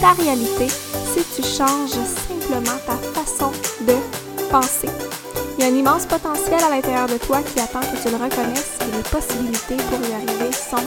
ta 0.00 0.12
réalité 0.12 0.68
si 0.68 1.24
tu 1.34 1.42
changes 1.42 1.90
simplement 2.28 2.78
ta 2.86 2.96
façon 3.20 3.50
de 3.86 3.94
penser. 4.50 4.88
Il 5.56 5.64
y 5.64 5.68
a 5.68 5.70
un 5.70 5.76
immense 5.76 6.06
potentiel 6.06 6.62
à 6.62 6.70
l'intérieur 6.70 7.06
de 7.06 7.18
toi 7.18 7.40
qui 7.42 7.60
attend 7.60 7.80
que 7.80 8.02
tu 8.02 8.10
le 8.10 8.16
reconnaisses 8.16 8.76
et 8.80 8.96
les 8.96 9.02
possibilités 9.02 9.76
pour 9.76 10.00
y 10.08 10.12
arriver 10.12 10.52
sont 10.52 10.84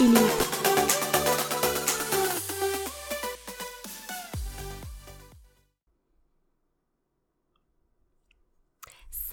illimitées. 0.00 0.53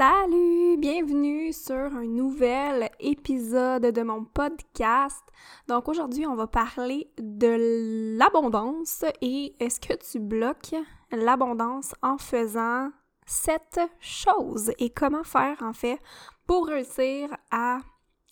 Salut, 0.04 0.78
bienvenue 0.78 1.54
sur 1.54 1.76
un 1.76 2.08
nouvel 2.08 2.90
épisode 3.00 3.86
de 3.86 4.02
mon 4.02 4.26
podcast. 4.26 5.22
Donc 5.68 5.88
aujourd'hui, 5.88 6.26
on 6.26 6.34
va 6.34 6.48
parler 6.48 7.12
de 7.20 8.18
l'abondance 8.18 9.05
et 9.22 9.55
est-ce 9.60 9.80
que 9.80 9.94
tu 9.94 10.18
bloques 10.18 10.74
l'abondance 11.12 11.94
en 12.02 12.18
faisant 12.18 12.90
cette 13.27 13.80
chose? 13.99 14.71
Et 14.80 14.90
comment 14.90 15.24
faire 15.24 15.62
en 15.62 15.74
fait 15.74 15.99
pour 16.48 16.65
réussir 16.65 17.30
à 17.52 17.77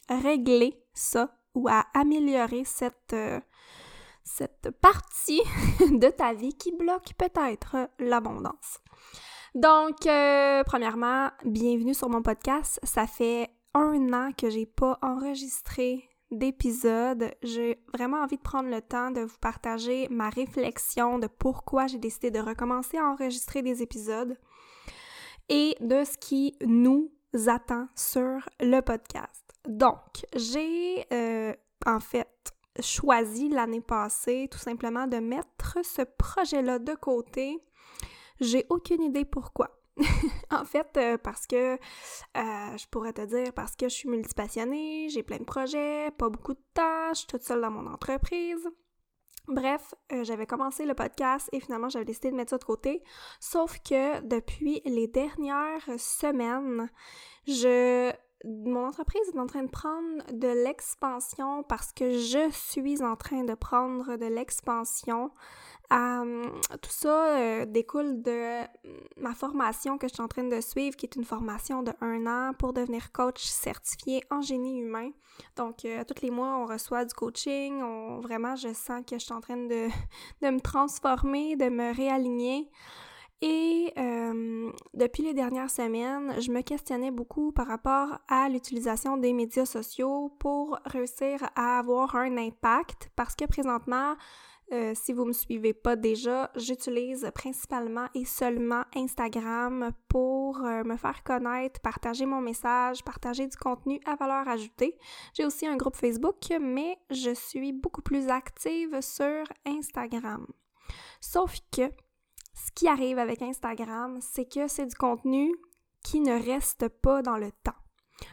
régler 0.09 0.83
ça 0.95 1.37
ou 1.53 1.67
à 1.67 1.85
améliorer 1.93 2.63
cette 2.65 3.13
euh, 3.13 3.39
cette 4.23 4.71
partie 4.81 5.43
de 5.81 6.09
ta 6.09 6.33
vie 6.33 6.55
qui 6.55 6.71
bloque 6.71 7.13
peut-être 7.15 7.91
l'abondance? 7.99 8.79
Donc, 9.55 10.05
euh, 10.05 10.63
premièrement, 10.63 11.31
bienvenue 11.43 11.95
sur 11.95 12.07
mon 12.07 12.21
podcast. 12.21 12.79
Ça 12.83 13.07
fait 13.07 13.49
un 13.73 14.13
an 14.13 14.31
que 14.31 14.49
j'ai 14.49 14.67
pas 14.67 14.99
enregistré 15.01 16.07
d'épisode. 16.29 17.31
J'ai 17.41 17.83
vraiment 17.91 18.17
envie 18.17 18.37
de 18.37 18.43
prendre 18.43 18.69
le 18.69 18.81
temps 18.81 19.09
de 19.09 19.21
vous 19.21 19.37
partager 19.41 20.07
ma 20.09 20.29
réflexion 20.29 21.17
de 21.17 21.25
pourquoi 21.25 21.87
j'ai 21.87 21.97
décidé 21.97 22.29
de 22.29 22.39
recommencer 22.39 22.97
à 22.97 23.05
enregistrer 23.05 23.63
des 23.63 23.81
épisodes 23.81 24.37
et 25.49 25.75
de 25.81 26.03
ce 26.03 26.17
qui 26.19 26.55
nous 26.63 27.11
attend 27.47 27.87
sur 27.95 28.47
le 28.59 28.81
podcast. 28.81 29.51
Donc, 29.67 30.27
j'ai 30.35 31.07
euh, 31.11 31.55
en 31.87 31.99
fait 31.99 32.53
choisi 32.81 33.49
l'année 33.49 33.81
passée 33.81 34.47
tout 34.51 34.59
simplement 34.59 35.07
de 35.07 35.17
mettre 35.17 35.79
ce 35.83 36.03
projet-là 36.03 36.77
de 36.77 36.93
côté 36.93 37.59
j'ai 38.39 38.65
aucune 38.69 39.03
idée 39.03 39.25
pourquoi. 39.25 39.79
en 40.51 40.65
fait, 40.65 40.87
euh, 40.97 41.17
parce 41.17 41.45
que 41.45 41.73
euh, 41.73 41.77
je 42.33 42.87
pourrais 42.87 43.13
te 43.13 43.21
dire 43.21 43.53
parce 43.53 43.75
que 43.75 43.89
je 43.89 43.93
suis 43.93 44.09
multipassionnée, 44.09 45.09
j'ai 45.09 45.23
plein 45.23 45.37
de 45.39 45.43
projets, 45.43 46.11
pas 46.17 46.29
beaucoup 46.29 46.53
de 46.53 46.63
tâches, 46.73 47.11
je 47.11 47.19
suis 47.19 47.27
toute 47.27 47.43
seule 47.43 47.61
dans 47.61 47.71
mon 47.71 47.91
entreprise. 47.91 48.67
Bref, 49.47 49.95
euh, 50.11 50.23
j'avais 50.23 50.45
commencé 50.45 50.85
le 50.85 50.93
podcast 50.93 51.49
et 51.51 51.59
finalement 51.59 51.89
j'avais 51.89 52.05
décidé 52.05 52.31
de 52.31 52.35
mettre 52.35 52.51
ça 52.51 52.57
de 52.57 52.63
côté. 52.63 53.03
Sauf 53.39 53.79
que 53.79 54.21
depuis 54.21 54.81
les 54.85 55.07
dernières 55.07 55.89
semaines, 55.97 56.89
je 57.47 58.11
mon 58.45 58.85
entreprise 58.85 59.21
est 59.33 59.39
en 59.39 59.47
train 59.47 59.63
de 59.63 59.69
prendre 59.69 60.23
de 60.31 60.47
l'expansion 60.63 61.63
parce 61.63 61.91
que 61.91 62.11
je 62.11 62.49
suis 62.51 63.03
en 63.03 63.17
train 63.17 63.43
de 63.43 63.53
prendre 63.53 64.15
de 64.15 64.25
l'expansion 64.27 65.31
tout 65.89 66.91
ça 66.91 67.37
euh, 67.37 67.65
découle 67.65 68.21
de 68.21 68.61
ma 69.17 69.33
formation 69.33 69.97
que 69.97 70.07
je 70.07 70.13
suis 70.13 70.21
en 70.21 70.27
train 70.27 70.43
de 70.43 70.61
suivre, 70.61 70.95
qui 70.95 71.05
est 71.07 71.15
une 71.15 71.23
formation 71.23 71.81
de 71.81 71.91
un 72.01 72.27
an 72.27 72.53
pour 72.53 72.73
devenir 72.73 73.11
coach 73.11 73.43
certifié 73.43 74.23
en 74.29 74.41
génie 74.41 74.81
humain. 74.81 75.09
Donc, 75.55 75.85
euh, 75.85 76.03
tous 76.03 76.21
les 76.21 76.29
mois, 76.29 76.57
on 76.57 76.65
reçoit 76.65 77.05
du 77.05 77.13
coaching. 77.13 77.81
On, 77.81 78.19
vraiment, 78.19 78.55
je 78.55 78.73
sens 78.73 79.03
que 79.05 79.17
je 79.17 79.23
suis 79.25 79.33
en 79.33 79.41
train 79.41 79.57
de, 79.57 79.87
de 80.41 80.49
me 80.49 80.59
transformer, 80.59 81.55
de 81.55 81.69
me 81.69 81.95
réaligner. 81.95 82.69
Et 83.41 83.93
euh, 83.97 84.69
depuis 84.93 85.23
les 85.23 85.33
dernières 85.33 85.69
semaines, 85.69 86.39
je 86.41 86.51
me 86.51 86.61
questionnais 86.61 87.09
beaucoup 87.09 87.53
par 87.53 87.67
rapport 87.67 88.19
à 88.27 88.49
l'utilisation 88.49 89.15
des 89.15 89.31
médias 89.31 89.65
sociaux 89.65 90.35
pour 90.39 90.77
réussir 90.85 91.49
à 91.55 91.79
avoir 91.79 92.17
un 92.17 92.35
impact 92.37 93.09
parce 93.15 93.35
que 93.35 93.45
présentement, 93.45 94.15
euh, 94.71 94.93
si 94.93 95.13
vous 95.13 95.25
me 95.25 95.33
suivez 95.33 95.73
pas 95.73 95.95
déjà, 95.95 96.51
j'utilise 96.55 97.29
principalement 97.33 98.07
et 98.13 98.25
seulement 98.25 98.83
Instagram 98.95 99.91
pour 100.07 100.63
euh, 100.63 100.83
me 100.83 100.95
faire 100.95 101.23
connaître, 101.23 101.79
partager 101.81 102.27
mon 102.27 102.39
message, 102.39 103.03
partager 103.03 103.47
du 103.47 103.57
contenu 103.57 103.99
à 104.05 104.15
valeur 104.15 104.47
ajoutée. 104.47 104.95
J'ai 105.33 105.45
aussi 105.45 105.65
un 105.65 105.75
groupe 105.75 105.95
Facebook, 105.95 106.37
mais 106.61 106.97
je 107.09 107.33
suis 107.33 107.73
beaucoup 107.73 108.03
plus 108.03 108.27
active 108.27 109.01
sur 109.01 109.43
Instagram. 109.65 110.45
Sauf 111.19 111.57
que 111.71 111.89
ce 112.53 112.71
qui 112.75 112.87
arrive 112.87 113.17
avec 113.17 113.41
Instagram, 113.41 114.19
c'est 114.21 114.45
que 114.45 114.67
c'est 114.67 114.85
du 114.85 114.95
contenu 114.95 115.51
qui 116.03 116.19
ne 116.19 116.39
reste 116.39 116.89
pas 116.89 117.23
dans 117.23 117.37
le 117.37 117.51
temps. 117.63 117.73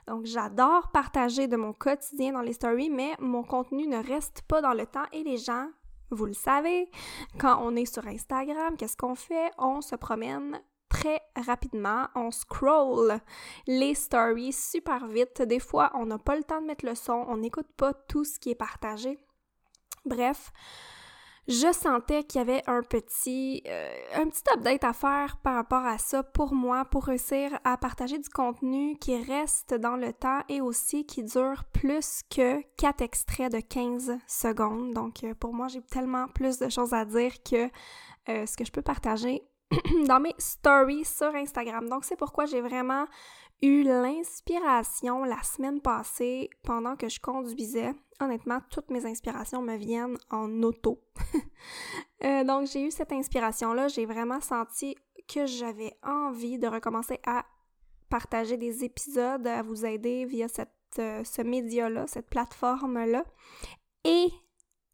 Donc, 0.07 0.27
j'adore 0.27 0.91
partager 0.93 1.49
de 1.49 1.57
mon 1.57 1.73
quotidien 1.73 2.33
dans 2.33 2.43
les 2.43 2.53
stories, 2.53 2.91
mais 2.91 3.15
mon 3.21 3.43
contenu 3.43 3.87
ne 3.87 4.03
reste 4.03 4.43
pas 4.43 4.61
dans 4.61 4.75
le 4.75 4.85
temps 4.85 5.07
et 5.13 5.23
les 5.23 5.39
gens 5.39 5.69
vous 6.11 6.27
le 6.27 6.35
savez, 6.35 6.91
quand 7.39 7.59
on 7.63 7.77
est 7.77 7.93
sur 7.93 8.07
Instagram, 8.07 8.77
qu'est-ce 8.77 8.97
qu'on 8.97 9.15
fait? 9.15 9.51
On 9.59 9.81
se 9.81 9.97
promène 9.97 10.61
très 10.89 11.21
rapidement, 11.35 12.07
on 12.15 12.31
scroll 12.31 13.19
les 13.67 13.95
stories 13.95 14.53
super 14.53 15.07
vite. 15.07 15.43
Des 15.43 15.59
fois, 15.59 15.91
on 15.95 16.07
n'a 16.07 16.19
pas 16.19 16.37
le 16.37 16.45
temps 16.45 16.61
de 16.61 16.67
mettre 16.67 16.87
le 16.87 16.95
son, 16.95 17.25
on 17.29 17.39
n'écoute 17.39 17.69
pas 17.77 17.93
tout 17.93 18.25
ce 18.25 18.39
qui 18.39 18.51
est 18.51 18.55
partagé. 18.55 19.19
Bref, 20.05 20.53
je 21.49 21.73
sentais 21.73 22.25
qu'il 22.25 22.41
y 22.41 22.43
avait 22.43 22.63
un 22.67 22.83
petit, 22.83 23.63
euh, 23.67 23.95
un 24.15 24.29
petit 24.29 24.43
update 24.53 24.83
à 24.83 24.93
faire 24.93 25.37
par 25.43 25.55
rapport 25.55 25.85
à 25.85 25.99
ça 25.99 26.23
pour 26.23 26.55
moi, 26.55 26.85
pour 26.85 27.05
réussir 27.05 27.59
à 27.65 27.77
partager 27.77 28.19
du 28.19 28.29
contenu 28.29 28.97
qui 28.99 29.17
reste 29.23 29.75
dans 29.75 29.97
le 29.97 30.13
temps 30.13 30.41
et 30.49 30.61
aussi 30.61 31.07
qui 31.07 31.23
dure 31.23 31.65
plus 31.73 32.23
que 32.31 32.61
4 32.77 33.01
extraits 33.03 33.53
de 33.53 33.61
15 33.61 34.19
secondes. 34.27 34.93
Donc 34.93 35.23
euh, 35.23 35.35
pour 35.35 35.55
moi, 35.55 35.69
j'ai 35.69 35.83
tellement 35.83 36.27
plus 36.29 36.59
de 36.59 36.69
choses 36.69 36.93
à 36.93 37.05
dire 37.05 37.33
que 37.49 37.71
euh, 38.29 38.45
ce 38.45 38.57
que 38.57 38.65
je 38.65 38.73
peux 38.73 38.83
partager 38.83 39.43
dans 40.09 40.19
mes 40.19 40.35
stories 40.39 41.05
sur 41.05 41.33
Instagram. 41.35 41.89
Donc 41.89 42.05
c'est 42.05 42.17
pourquoi 42.17 42.47
j'ai 42.47 42.61
vraiment 42.61 43.07
eu 43.63 43.83
l'inspiration 43.83 45.25
la 45.25 45.43
semaine 45.43 45.81
passée 45.81 46.51
pendant 46.63 46.97
que 46.97 47.09
je 47.09 47.21
conduisais. 47.21 47.95
Honnêtement, 48.21 48.61
toutes 48.71 48.91
mes 48.91 49.07
inspirations 49.07 49.63
me 49.63 49.77
viennent 49.77 50.19
en 50.31 50.63
auto. 50.63 51.03
Euh, 52.25 52.45
donc, 52.45 52.67
j'ai 52.67 52.81
eu 52.81 52.91
cette 52.91 53.13
inspiration-là. 53.13 53.89
J'ai 53.89 54.07
vraiment 54.07 54.41
senti 54.41 54.97
que 55.29 55.45
j'avais 55.45 55.93
envie 56.03 56.59
de 56.59 56.67
recommencer 56.67 57.21
à 57.27 57.45
partager 58.09 58.57
des 58.57 58.85
épisodes, 58.85 59.47
à 59.47 59.63
vous 59.63 59.85
aider 59.85 60.25
via 60.25 60.49
cette, 60.49 60.71
euh, 60.99 61.23
ce 61.25 61.43
média-là, 61.43 62.07
cette 62.07 62.31
plateforme-là. 62.31 63.23
Et 64.05 64.29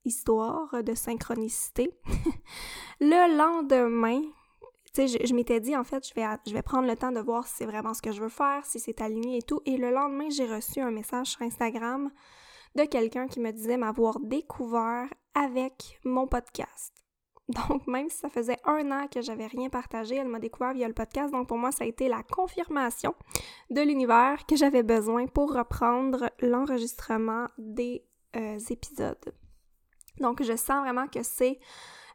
histoire 0.04 0.82
de 0.82 0.94
synchronicité, 0.94 1.90
le 3.00 3.36
lendemain, 3.36 4.22
tu 4.94 5.08
sais, 5.08 5.26
je, 5.26 5.34
m'étais 5.34 5.60
dit, 5.60 5.76
en 5.76 5.84
fait, 5.84 6.06
je 6.06 6.14
vais, 6.14 6.26
je 6.46 6.52
vais 6.52 6.62
prendre 6.62 6.86
le 6.86 6.96
temps 6.96 7.12
de 7.12 7.20
voir 7.20 7.46
si 7.46 7.54
c'est 7.56 7.66
vraiment 7.66 7.94
ce 7.94 8.02
que 8.02 8.12
je 8.12 8.20
veux 8.20 8.28
faire, 8.28 8.64
si 8.66 8.78
c'est 8.78 9.00
aligné 9.00 9.38
et 9.38 9.42
tout. 9.42 9.60
Et 9.64 9.78
le 9.78 9.90
lendemain, 9.90 10.28
j'ai 10.30 10.46
reçu 10.46 10.80
un 10.80 10.90
message 10.90 11.28
sur 11.28 11.42
Instagram 11.42 12.10
de 12.74 12.84
quelqu'un 12.84 13.26
qui 13.26 13.40
me 13.40 13.52
disait 13.52 13.76
m'avoir 13.76 14.20
découvert 14.20 15.08
avec 15.34 15.98
mon 16.04 16.26
podcast. 16.26 16.92
Donc, 17.48 17.86
même 17.86 18.08
si 18.08 18.18
ça 18.18 18.28
faisait 18.28 18.58
un 18.64 18.90
an 18.92 19.08
que 19.08 19.20
j'avais 19.20 19.46
rien 19.46 19.68
partagé, 19.68 20.16
elle 20.16 20.28
m'a 20.28 20.38
découvert 20.38 20.74
via 20.74 20.88
le 20.88 20.94
podcast. 20.94 21.32
Donc, 21.32 21.48
pour 21.48 21.58
moi, 21.58 21.72
ça 21.72 21.84
a 21.84 21.86
été 21.86 22.08
la 22.08 22.22
confirmation 22.22 23.14
de 23.70 23.80
l'univers 23.80 24.44
que 24.46 24.56
j'avais 24.56 24.82
besoin 24.82 25.26
pour 25.26 25.52
reprendre 25.54 26.30
l'enregistrement 26.40 27.46
des 27.58 28.04
euh, 28.36 28.58
épisodes. 28.70 29.34
Donc, 30.18 30.42
je 30.42 30.56
sens 30.56 30.82
vraiment 30.82 31.08
que 31.08 31.22
c'est 31.22 31.58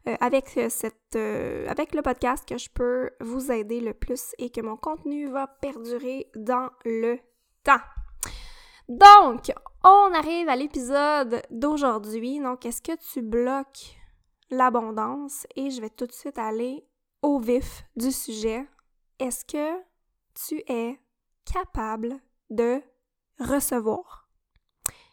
euh, 0.06 0.16
avec, 0.20 0.56
euh, 0.56 0.68
cette, 0.68 1.16
euh, 1.16 1.66
avec 1.68 1.94
le 1.94 2.02
podcast 2.02 2.48
que 2.48 2.56
je 2.56 2.68
peux 2.70 3.10
vous 3.20 3.50
aider 3.50 3.80
le 3.80 3.94
plus 3.94 4.34
et 4.38 4.50
que 4.50 4.60
mon 4.60 4.76
contenu 4.76 5.28
va 5.28 5.46
perdurer 5.46 6.30
dans 6.36 6.70
le 6.84 7.18
temps. 7.64 7.80
Donc, 8.88 9.52
on 9.84 10.14
arrive 10.14 10.48
à 10.48 10.56
l'épisode 10.56 11.42
d'aujourd'hui. 11.50 12.40
Donc, 12.40 12.64
est-ce 12.64 12.80
que 12.80 12.96
tu 13.12 13.22
bloques 13.22 13.98
l'abondance? 14.50 15.46
Et 15.56 15.70
je 15.70 15.80
vais 15.80 15.90
tout 15.90 16.06
de 16.06 16.12
suite 16.12 16.38
aller 16.38 16.86
au 17.22 17.40
vif 17.40 17.84
du 17.96 18.12
sujet. 18.12 18.66
Est-ce 19.18 19.44
que 19.44 19.82
tu 20.46 20.62
es 20.68 20.98
capable 21.44 22.20
de 22.50 22.80
recevoir? 23.40 24.28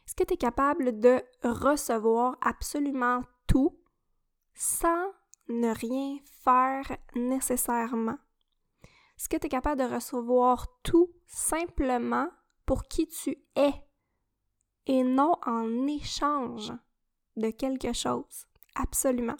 Est-ce 0.05 0.15
que 0.15 0.23
tu 0.23 0.35
es 0.35 0.37
capable 0.37 0.99
de 0.99 1.23
recevoir 1.43 2.37
absolument 2.41 3.23
sans 4.55 5.11
ne 5.47 5.69
rien 5.69 6.17
faire 6.43 6.97
nécessairement? 7.15 8.17
Est-ce 9.17 9.29
que 9.29 9.37
tu 9.37 9.45
es 9.45 9.49
capable 9.49 9.81
de 9.81 9.93
recevoir 9.93 10.67
tout 10.83 11.11
simplement 11.27 12.27
pour 12.65 12.83
qui 12.83 13.07
tu 13.07 13.37
es 13.55 13.73
et 14.87 15.03
non 15.03 15.35
en 15.45 15.87
échange 15.87 16.73
de 17.37 17.49
quelque 17.51 17.93
chose? 17.93 18.47
Absolument. 18.75 19.37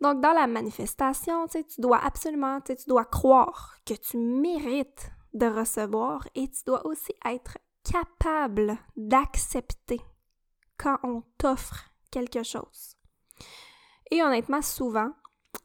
Donc, 0.00 0.20
dans 0.20 0.32
la 0.32 0.46
manifestation, 0.46 1.46
tu 1.48 1.64
dois 1.78 1.98
absolument, 1.98 2.60
tu 2.60 2.74
dois 2.86 3.04
croire 3.04 3.76
que 3.84 3.94
tu 3.94 4.16
mérites 4.16 5.10
de 5.34 5.46
recevoir 5.46 6.28
et 6.34 6.48
tu 6.48 6.62
dois 6.64 6.86
aussi 6.86 7.12
être 7.24 7.58
capable 7.82 8.78
d'accepter 8.96 10.00
quand 10.76 10.98
on 11.02 11.22
t'offre 11.38 11.90
quelque 12.10 12.42
chose. 12.42 12.97
Et 14.10 14.22
honnêtement, 14.22 14.62
souvent, 14.62 15.10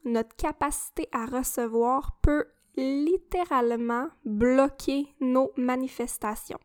notre 0.04 0.34
capacité 0.36 1.08
à 1.12 1.26
recevoir 1.26 2.18
peut 2.22 2.46
littéralement 2.76 4.08
bloquer 4.24 5.14
nos 5.20 5.52
manifestations. 5.56 6.58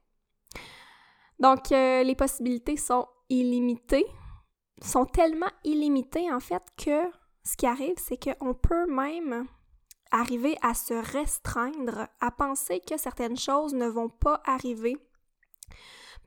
Donc, 1.39 1.71
euh, 1.71 2.03
les 2.03 2.15
possibilités 2.15 2.75
sont 2.75 3.07
illimitées, 3.29 4.05
sont 4.81 5.05
tellement 5.05 5.51
illimitées 5.63 6.31
en 6.31 6.39
fait 6.39 6.63
que 6.77 7.09
ce 7.43 7.55
qui 7.55 7.65
arrive, 7.65 7.95
c'est 7.97 8.17
qu'on 8.17 8.53
peut 8.53 8.85
même 8.87 9.47
arriver 10.11 10.57
à 10.61 10.73
se 10.73 10.93
restreindre, 10.93 12.07
à 12.19 12.31
penser 12.31 12.81
que 12.81 12.97
certaines 12.97 13.37
choses 13.37 13.73
ne 13.73 13.87
vont 13.87 14.09
pas 14.09 14.41
arriver 14.45 14.97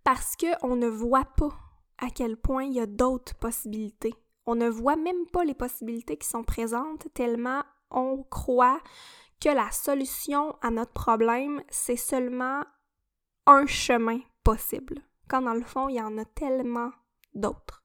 parce 0.05 0.37
qu'on 0.37 0.77
ne 0.77 0.89
voit 0.89 1.29
pas 1.37 1.53
à 1.99 2.09
quel 2.11 2.37
point 2.37 2.65
il 2.65 2.75
y 2.75 2.81
a 2.81 2.87
d'autres 2.87 3.35
possibilités. 3.37 4.15
On 4.47 4.55
ne 4.55 4.69
voit 4.69 4.97
même 4.97 5.27
pas 5.33 5.45
les 5.45 5.55
possibilités 5.55 6.17
qui 6.17 6.27
sont 6.27 6.43
présentes 6.43 7.07
tellement 7.15 7.63
on 7.93 8.23
croit 8.25 8.81
que 9.41 9.49
la 9.49 9.71
solution 9.71 10.57
à 10.63 10.71
notre 10.71 10.93
problème, 10.93 11.63
c'est 11.69 11.97
seulement 11.97 12.65
un 13.47 13.67
chemin 13.67 14.21
possible, 14.45 15.03
quand 15.29 15.43
dans 15.43 15.55
le 15.55 15.65
fond, 15.65 15.89
il 15.89 15.97
y 15.97 16.01
en 16.01 16.17
a 16.19 16.25
tellement 16.25 16.91
d'autres. 17.35 17.85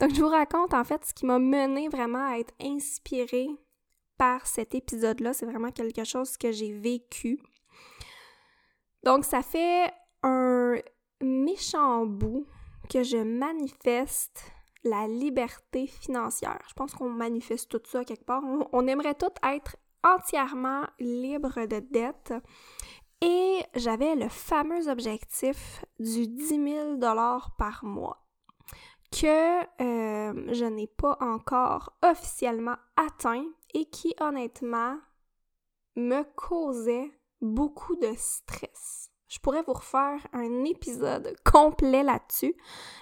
Donc, 0.00 0.14
je 0.14 0.20
vous 0.20 0.28
raconte 0.28 0.74
en 0.74 0.84
fait 0.84 1.04
ce 1.04 1.12
qui 1.12 1.26
m'a 1.26 1.38
mené 1.38 1.88
vraiment 1.88 2.30
à 2.30 2.38
être 2.38 2.54
inspirée 2.62 3.48
par 4.16 4.46
cet 4.46 4.74
épisode-là. 4.74 5.32
C'est 5.32 5.46
vraiment 5.46 5.72
quelque 5.72 6.04
chose 6.04 6.36
que 6.36 6.52
j'ai 6.52 6.72
vécu. 6.72 7.40
Donc, 9.02 9.24
ça 9.24 9.42
fait 9.42 9.90
un 10.22 10.76
méchant 11.20 12.06
bout 12.06 12.46
que 12.88 13.02
je 13.02 13.16
manifeste 13.16 14.52
la 14.88 15.06
liberté 15.06 15.86
financière. 15.86 16.60
Je 16.68 16.74
pense 16.74 16.94
qu'on 16.94 17.10
manifeste 17.10 17.68
tout 17.68 17.80
ça 17.84 18.04
quelque 18.04 18.24
part. 18.24 18.42
On, 18.72 18.86
aimerait 18.86 19.14
tout 19.14 19.26
être 19.42 19.76
entièrement 20.02 20.82
libre 20.98 21.66
de 21.66 21.80
dette. 21.80 22.34
Et 23.20 23.60
j'avais 23.74 24.14
le 24.14 24.28
fameux 24.28 24.88
objectif 24.88 25.84
du 25.98 26.28
10 26.28 26.48
000 26.98 26.98
par 27.58 27.84
mois 27.84 28.24
que 29.10 29.60
euh, 29.82 30.52
je 30.52 30.64
n'ai 30.64 30.86
pas 30.86 31.16
encore 31.20 31.96
officiellement 32.02 32.76
atteint 32.96 33.44
et 33.74 33.86
qui 33.86 34.14
honnêtement 34.20 34.98
me 35.96 36.22
causait 36.34 37.10
beaucoup 37.40 37.96
de 37.96 38.12
stress. 38.16 39.07
Je 39.28 39.38
pourrais 39.40 39.62
vous 39.62 39.74
refaire 39.74 40.18
un 40.32 40.64
épisode 40.64 41.34
complet 41.44 42.02
là-dessus. 42.02 42.54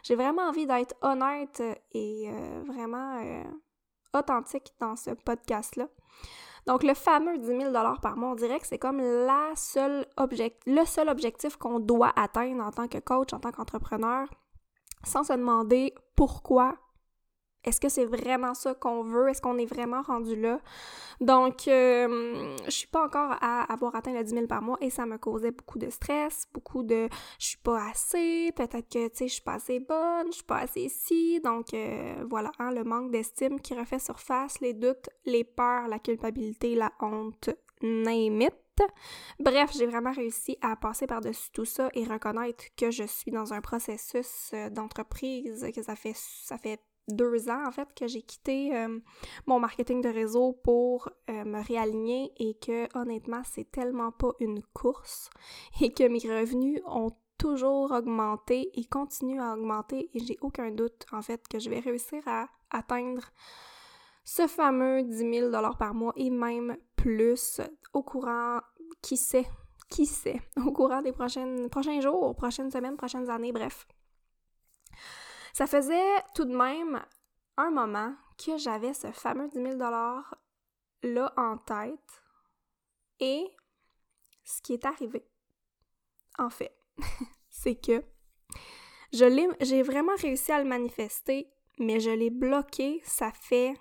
J'ai 0.03 0.17
vraiment 0.17 0.43
envie 0.43 0.67
d'être 0.67 0.95
honnête 1.03 1.63
et 1.93 2.29
euh, 2.29 2.63
vraiment 2.67 3.19
euh, 3.23 3.45
authentique 4.13 4.73
dans 4.81 4.97
ce 4.97 5.11
podcast-là. 5.11 5.89
Donc, 6.67 6.83
le 6.83 6.95
fameux 6.95 7.39
10 7.39 7.47
000 7.47 7.73
par 8.03 8.17
mois, 8.17 8.31
on 8.31 8.35
dirait 8.35 8.59
c'est 8.67 8.79
comme 8.79 9.01
le 9.01 9.55
seul 9.55 11.09
objectif 11.09 11.57
qu'on 11.57 11.79
doit 11.79 12.13
atteindre 12.17 12.65
en 12.65 12.73
tant 12.73 12.89
que 12.89 12.99
coach, 12.99 13.33
en 13.33 13.39
tant 13.39 13.53
qu'entrepreneur, 13.53 14.29
sans 15.05 15.23
se 15.23 15.33
demander 15.33 15.95
pourquoi. 16.17 16.77
Est-ce 17.67 17.81
que 17.81 17.89
c'est 17.89 18.05
vraiment 18.05 18.55
ça 18.55 18.75
qu'on 18.75 19.03
veut? 19.03 19.29
Est-ce 19.29 19.43
qu'on 19.43 19.59
est 19.59 19.67
vraiment 19.67 20.03
rendu 20.03 20.37
là? 20.37 20.61
Donc, 21.21 21.67
euh, 21.67 22.57
je 22.67 22.71
suis 22.71 22.87
pas 22.87 23.05
encore 23.05 23.33
à 23.41 23.73
avoir 23.73 23.97
atteint 23.97 24.13
le 24.13 24.23
10 24.23 24.31
000 24.31 24.47
par 24.47 24.63
mois 24.63 24.77
et 24.81 24.91
ça 24.91 25.05
me 25.05 25.19
causait 25.19 25.51
beaucoup 25.51 25.79
de 25.79 25.91
stress, 25.91 26.47
beaucoup 26.55 26.83
de 26.83 27.09
je 27.39 27.47
suis 27.47 27.59
pas 27.59 27.89
assez, 27.91 28.53
peut-être 28.55 28.89
que, 28.89 29.09
tu 29.09 29.17
sais, 29.17 29.29
je 29.29 29.33
suis 29.35 29.43
pas 29.43 29.55
assez 29.55 29.81
bonne, 29.81 30.29
je 30.29 30.37
suis 30.37 30.45
pas 30.45 30.59
assez 30.59 30.83
ici. 30.83 31.41
Donc, 31.41 31.75
euh, 31.75 32.25
voilà, 32.31 32.53
hein, 32.59 32.71
le 32.71 32.85
manque 32.85 33.11
d'estime 33.11 33.61
qui 33.61 33.75
refait 33.75 33.99
surface, 33.99 34.61
les 34.61 34.75
doutes, 34.75 35.09
les 35.25 35.45
peurs, 35.45 35.89
la 35.89 35.99
culpabilité, 35.99 36.75
la 36.75 36.93
honte, 37.01 37.51
name. 37.83 38.49
Bref, 39.41 39.71
j'ai 39.77 39.87
vraiment 39.87 40.13
réussi 40.13 40.59
à 40.61 40.77
passer 40.77 41.07
par-dessus 41.07 41.51
tout 41.53 41.65
ça 41.65 41.89
et 41.95 42.05
reconnaître 42.05 42.65
que 42.77 42.91
je 42.91 43.05
suis 43.05 43.31
dans 43.31 43.53
un 43.53 43.61
processus 43.61 44.51
euh, 44.53 44.69
d'entreprise, 44.71 45.67
que 45.75 45.83
ça 45.83 45.97
fait, 45.97 46.15
ça 46.15 46.59
fait 46.59 46.79
deux 47.09 47.49
ans 47.49 47.67
en 47.67 47.71
fait 47.71 47.89
que 47.95 48.07
j'ai 48.07 48.23
quitté 48.23 48.77
euh, 48.77 48.99
mon 49.47 49.61
marketing 49.61 50.01
de 50.01 50.09
réseau 50.09 50.53
pour 50.65 51.09
euh, 51.31 51.45
me 51.45 51.63
réaligner 51.63 52.33
et 52.39 52.55
que 52.55 52.89
honnêtement 52.99 53.43
c'est 53.45 53.71
tellement 53.71 54.11
pas 54.13 54.33
une 54.41 54.63
course 54.75 55.31
et 55.81 55.93
que 55.93 56.09
mes 56.09 56.19
revenus 56.19 56.81
ont 56.87 57.13
toujours 57.39 57.93
augmenté 57.93 58.71
et 58.79 58.85
continuent 58.87 59.41
à 59.41 59.55
augmenter 59.55 60.11
et 60.15 60.21
j'ai 60.21 60.37
aucun 60.41 60.71
doute 60.71 61.07
en 61.13 61.23
fait 61.23 61.47
que 61.49 61.59
je 61.59 61.71
vais 61.71 61.81
réussir 61.81 62.23
à 62.27 62.49
atteindre 62.71 63.23
ce 64.25 64.49
fameux 64.49 65.05
10 65.05 65.51
000 65.51 65.51
par 65.79 65.95
mois 65.95 66.13
et 66.17 66.31
même 66.31 66.77
plus 66.97 67.61
au 67.93 68.03
courant, 68.03 68.59
qui 69.01 69.17
sait, 69.17 69.47
qui 69.89 70.05
sait, 70.05 70.43
au 70.67 70.73
courant 70.73 71.01
des 71.01 71.13
prochains 71.13 72.01
jours, 72.01 72.35
prochaines 72.35 72.71
semaines, 72.71 72.97
prochaines 72.97 73.31
années, 73.31 73.53
bref. 73.53 73.87
Ça 75.57 75.67
faisait 75.67 76.23
tout 76.35 76.45
de 76.45 76.55
même 76.55 77.03
un 77.57 77.71
moment 77.71 78.15
que 78.37 78.59
j'avais 78.59 78.93
ce 78.93 79.11
fameux 79.11 79.49
10 79.49 79.79
000 79.79 79.79
là 79.79 81.33
en 81.39 81.57
tête 81.57 82.23
et 83.21 83.47
ce 84.45 84.61
qui 84.61 84.75
est 84.75 84.85
arrivé, 84.85 85.27
en 86.37 86.51
fait, 86.51 86.77
c'est 87.49 87.77
que 87.77 88.05
je 89.15 89.55
j'ai 89.63 89.83
vraiment 89.83 90.15
réussi 90.17 90.53
à 90.53 90.63
le 90.63 90.69
manifester, 90.69 91.51
mais 91.79 92.01
je 92.01 92.11
l'ai 92.11 92.29
bloqué, 92.29 93.01
ça 93.03 93.33
fait 93.33 93.73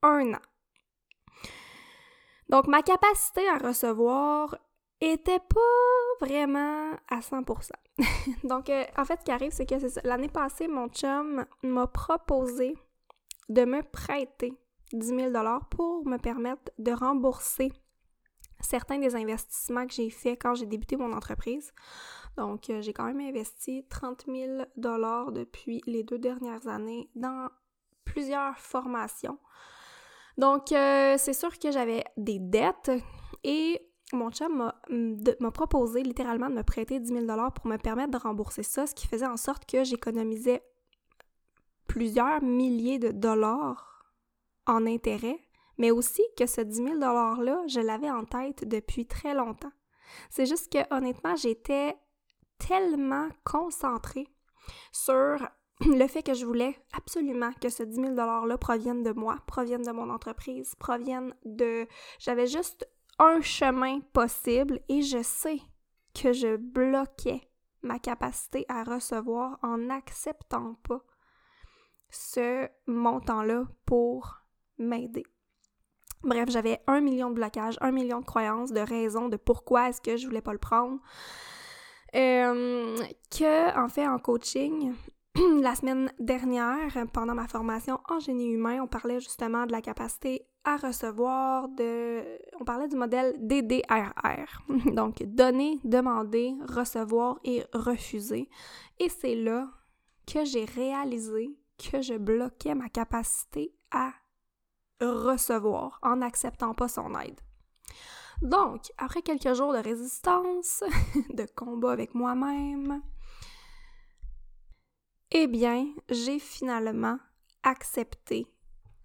un 0.00 0.34
an. 0.34 0.42
Donc, 2.50 2.68
ma 2.68 2.82
capacité 2.82 3.48
à 3.48 3.58
recevoir 3.58 4.56
était 5.00 5.40
pas 5.40 6.24
vraiment 6.24 6.92
à 7.08 7.18
100%. 7.18 7.72
Donc, 8.44 8.70
euh, 8.70 8.84
en 8.96 9.04
fait, 9.04 9.20
ce 9.20 9.24
qui 9.24 9.30
arrive, 9.30 9.52
c'est 9.52 9.66
que 9.66 9.74
l'année 10.06 10.28
passée, 10.28 10.68
mon 10.68 10.88
chum 10.88 11.44
m'a 11.62 11.86
proposé 11.86 12.76
de 13.48 13.64
me 13.64 13.82
prêter 13.82 14.52
10 14.92 15.06
000 15.06 15.32
pour 15.70 16.06
me 16.06 16.16
permettre 16.16 16.72
de 16.78 16.92
rembourser 16.92 17.72
certains 18.60 18.98
des 18.98 19.14
investissements 19.14 19.86
que 19.86 19.92
j'ai 19.92 20.10
faits 20.10 20.40
quand 20.40 20.54
j'ai 20.54 20.66
débuté 20.66 20.96
mon 20.96 21.12
entreprise. 21.12 21.72
Donc, 22.36 22.70
euh, 22.70 22.80
j'ai 22.80 22.92
quand 22.92 23.04
même 23.04 23.20
investi 23.20 23.86
30 23.88 24.24
000 24.26 24.64
depuis 24.76 25.82
les 25.86 26.02
deux 26.02 26.18
dernières 26.18 26.66
années 26.66 27.08
dans 27.14 27.48
plusieurs 28.04 28.58
formations. 28.58 29.38
Donc, 30.36 30.72
euh, 30.72 31.14
c'est 31.16 31.32
sûr 31.32 31.56
que 31.58 31.70
j'avais 31.70 32.04
des 32.16 32.38
dettes 32.40 32.90
et 33.44 33.80
mon 34.12 34.30
chum 34.30 34.72
m'a 35.40 35.50
proposé 35.50 36.02
littéralement 36.02 36.50
de 36.50 36.54
me 36.54 36.62
prêter 36.62 37.00
10 37.00 37.26
000 37.26 37.50
pour 37.50 37.66
me 37.66 37.76
permettre 37.76 38.10
de 38.12 38.18
rembourser 38.18 38.62
ça, 38.62 38.86
ce 38.86 38.94
qui 38.94 39.06
faisait 39.06 39.26
en 39.26 39.36
sorte 39.36 39.66
que 39.66 39.84
j'économisais 39.84 40.62
plusieurs 41.86 42.42
milliers 42.42 42.98
de 42.98 43.10
dollars 43.10 44.04
en 44.66 44.86
intérêts, 44.86 45.40
mais 45.78 45.90
aussi 45.90 46.22
que 46.36 46.46
ce 46.46 46.60
10 46.60 46.76
000 46.76 46.94
$-là, 46.98 47.62
je 47.66 47.80
l'avais 47.80 48.10
en 48.10 48.24
tête 48.24 48.68
depuis 48.68 49.06
très 49.06 49.34
longtemps. 49.34 49.72
C'est 50.30 50.46
juste 50.46 50.72
que 50.72 50.94
honnêtement, 50.94 51.36
j'étais 51.36 51.96
tellement 52.58 53.28
concentrée 53.44 54.28
sur 54.92 55.38
le 55.80 56.06
fait 56.06 56.22
que 56.22 56.34
je 56.34 56.46
voulais 56.46 56.76
absolument 56.96 57.52
que 57.60 57.68
ce 57.68 57.82
10 57.82 57.94
000 57.96 58.14
$-là 58.14 58.56
provienne 58.58 59.02
de 59.02 59.12
moi, 59.12 59.38
provienne 59.46 59.82
de 59.82 59.92
mon 59.92 60.10
entreprise, 60.10 60.74
provienne 60.76 61.34
de... 61.44 61.86
J'avais 62.18 62.46
juste 62.46 62.88
un 63.18 63.40
chemin 63.40 64.00
possible 64.12 64.80
et 64.88 65.02
je 65.02 65.22
sais 65.22 65.60
que 66.14 66.32
je 66.32 66.56
bloquais 66.56 67.48
ma 67.82 67.98
capacité 67.98 68.64
à 68.68 68.82
recevoir 68.82 69.58
en 69.62 69.78
n'acceptant 69.78 70.74
pas 70.88 71.02
ce 72.10 72.68
montant-là 72.86 73.64
pour 73.84 74.40
m'aider. 74.78 75.24
Bref, 76.22 76.48
j'avais 76.48 76.80
un 76.86 77.00
million 77.00 77.28
de 77.28 77.34
blocages, 77.34 77.76
un 77.80 77.90
million 77.90 78.20
de 78.20 78.24
croyances, 78.24 78.72
de 78.72 78.80
raisons 78.80 79.28
de 79.28 79.36
pourquoi 79.36 79.90
est-ce 79.90 80.00
que 80.00 80.16
je 80.16 80.26
voulais 80.26 80.40
pas 80.40 80.52
le 80.52 80.58
prendre. 80.58 80.98
Euh, 82.14 82.96
que, 83.30 83.78
en 83.78 83.88
fait, 83.88 84.06
en 84.06 84.18
coaching, 84.18 84.94
la 85.60 85.74
semaine 85.74 86.10
dernière, 86.18 86.96
pendant 87.12 87.34
ma 87.34 87.46
formation 87.46 88.00
en 88.08 88.20
génie 88.20 88.52
humain, 88.52 88.80
on 88.82 88.86
parlait 88.86 89.20
justement 89.20 89.66
de 89.66 89.72
la 89.72 89.82
capacité 89.82 90.46
à 90.64 90.76
recevoir, 90.76 91.68
de... 91.68 92.22
on 92.58 92.64
parlait 92.64 92.88
du 92.88 92.96
modèle 92.96 93.34
DDRR. 93.38 94.62
Donc, 94.94 95.22
donner, 95.22 95.78
demander, 95.84 96.54
recevoir 96.68 97.38
et 97.44 97.64
refuser. 97.72 98.48
Et 98.98 99.08
c'est 99.08 99.36
là 99.36 99.68
que 100.26 100.44
j'ai 100.44 100.64
réalisé 100.64 101.58
que 101.78 102.00
je 102.00 102.14
bloquais 102.14 102.74
ma 102.74 102.88
capacité 102.88 103.74
à 103.90 104.12
recevoir 105.00 105.98
en 106.02 106.16
n'acceptant 106.16 106.74
pas 106.74 106.88
son 106.88 107.14
aide. 107.18 107.40
Donc, 108.42 108.92
après 108.98 109.22
quelques 109.22 109.54
jours 109.54 109.72
de 109.72 109.78
résistance, 109.78 110.82
de 111.30 111.46
combat 111.54 111.92
avec 111.92 112.14
moi-même, 112.14 113.02
eh 115.30 115.46
bien, 115.46 115.92
j'ai 116.08 116.38
finalement 116.38 117.18
accepté 117.62 118.46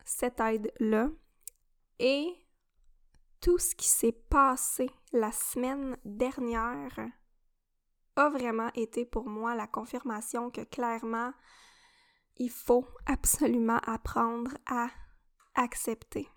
cette 0.05 0.39
aide-là 0.39 1.09
et 1.99 2.33
tout 3.41 3.57
ce 3.57 3.75
qui 3.75 3.87
s'est 3.87 4.17
passé 4.29 4.89
la 5.13 5.31
semaine 5.31 5.97
dernière 6.03 6.99
a 8.15 8.29
vraiment 8.29 8.69
été 8.73 9.05
pour 9.05 9.29
moi 9.29 9.55
la 9.55 9.67
confirmation 9.67 10.49
que 10.49 10.61
clairement, 10.61 11.31
il 12.37 12.49
faut 12.49 12.85
absolument 13.05 13.79
apprendre 13.85 14.51
à 14.65 14.89
accepter. 15.55 16.27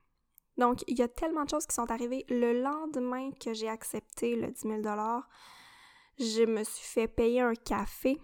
Donc, 0.58 0.84
il 0.86 0.98
y 0.98 1.02
a 1.02 1.08
tellement 1.08 1.44
de 1.44 1.50
choses 1.50 1.66
qui 1.66 1.74
sont 1.74 1.90
arrivées. 1.90 2.24
Le 2.28 2.62
lendemain 2.62 3.30
que 3.32 3.54
j'ai 3.54 3.68
accepté 3.68 4.36
le 4.36 4.48
10 4.48 4.60
000 4.60 4.82
je 6.18 6.44
me 6.44 6.62
suis 6.62 6.86
fait 6.86 7.08
payer 7.08 7.40
un 7.40 7.54
café 7.54 8.20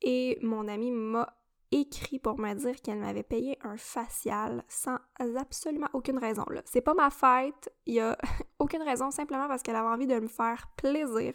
et 0.00 0.38
mon 0.42 0.68
ami 0.68 0.92
m'a 0.92 1.41
écrit 1.72 2.18
pour 2.18 2.38
me 2.38 2.54
dire 2.54 2.80
qu'elle 2.82 2.98
m'avait 2.98 3.22
payé 3.22 3.58
un 3.62 3.76
facial 3.76 4.64
sans 4.68 4.98
absolument 5.18 5.88
aucune 5.92 6.18
raison. 6.18 6.44
C'est 6.64 6.80
pas 6.80 6.94
ma 6.94 7.10
fête, 7.10 7.72
il 7.86 7.94
y 7.94 8.00
a 8.00 8.16
aucune 8.58 8.82
raison, 8.82 9.10
simplement 9.10 9.48
parce 9.48 9.62
qu'elle 9.62 9.76
avait 9.76 9.88
envie 9.88 10.06
de 10.06 10.20
me 10.20 10.28
faire 10.28 10.68
plaisir. 10.76 11.34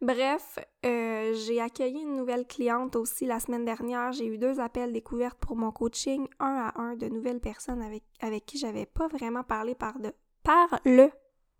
Bref, 0.00 0.60
euh, 0.86 1.34
j'ai 1.34 1.60
accueilli 1.60 2.02
une 2.02 2.14
nouvelle 2.14 2.46
cliente 2.46 2.94
aussi 2.94 3.26
la 3.26 3.40
semaine 3.40 3.64
dernière. 3.64 4.12
J'ai 4.12 4.26
eu 4.26 4.38
deux 4.38 4.60
appels 4.60 4.92
découvertes 4.92 5.38
pour 5.40 5.56
mon 5.56 5.72
coaching, 5.72 6.28
un 6.38 6.70
à 6.72 6.80
un 6.80 6.94
de 6.94 7.08
nouvelles 7.08 7.40
personnes 7.40 7.82
avec, 7.82 8.04
avec 8.20 8.46
qui 8.46 8.58
j'avais 8.58 8.86
pas 8.86 9.08
vraiment 9.08 9.42
parlé 9.42 9.74
par, 9.74 9.98
de, 9.98 10.12
par 10.44 10.78
le 10.84 11.10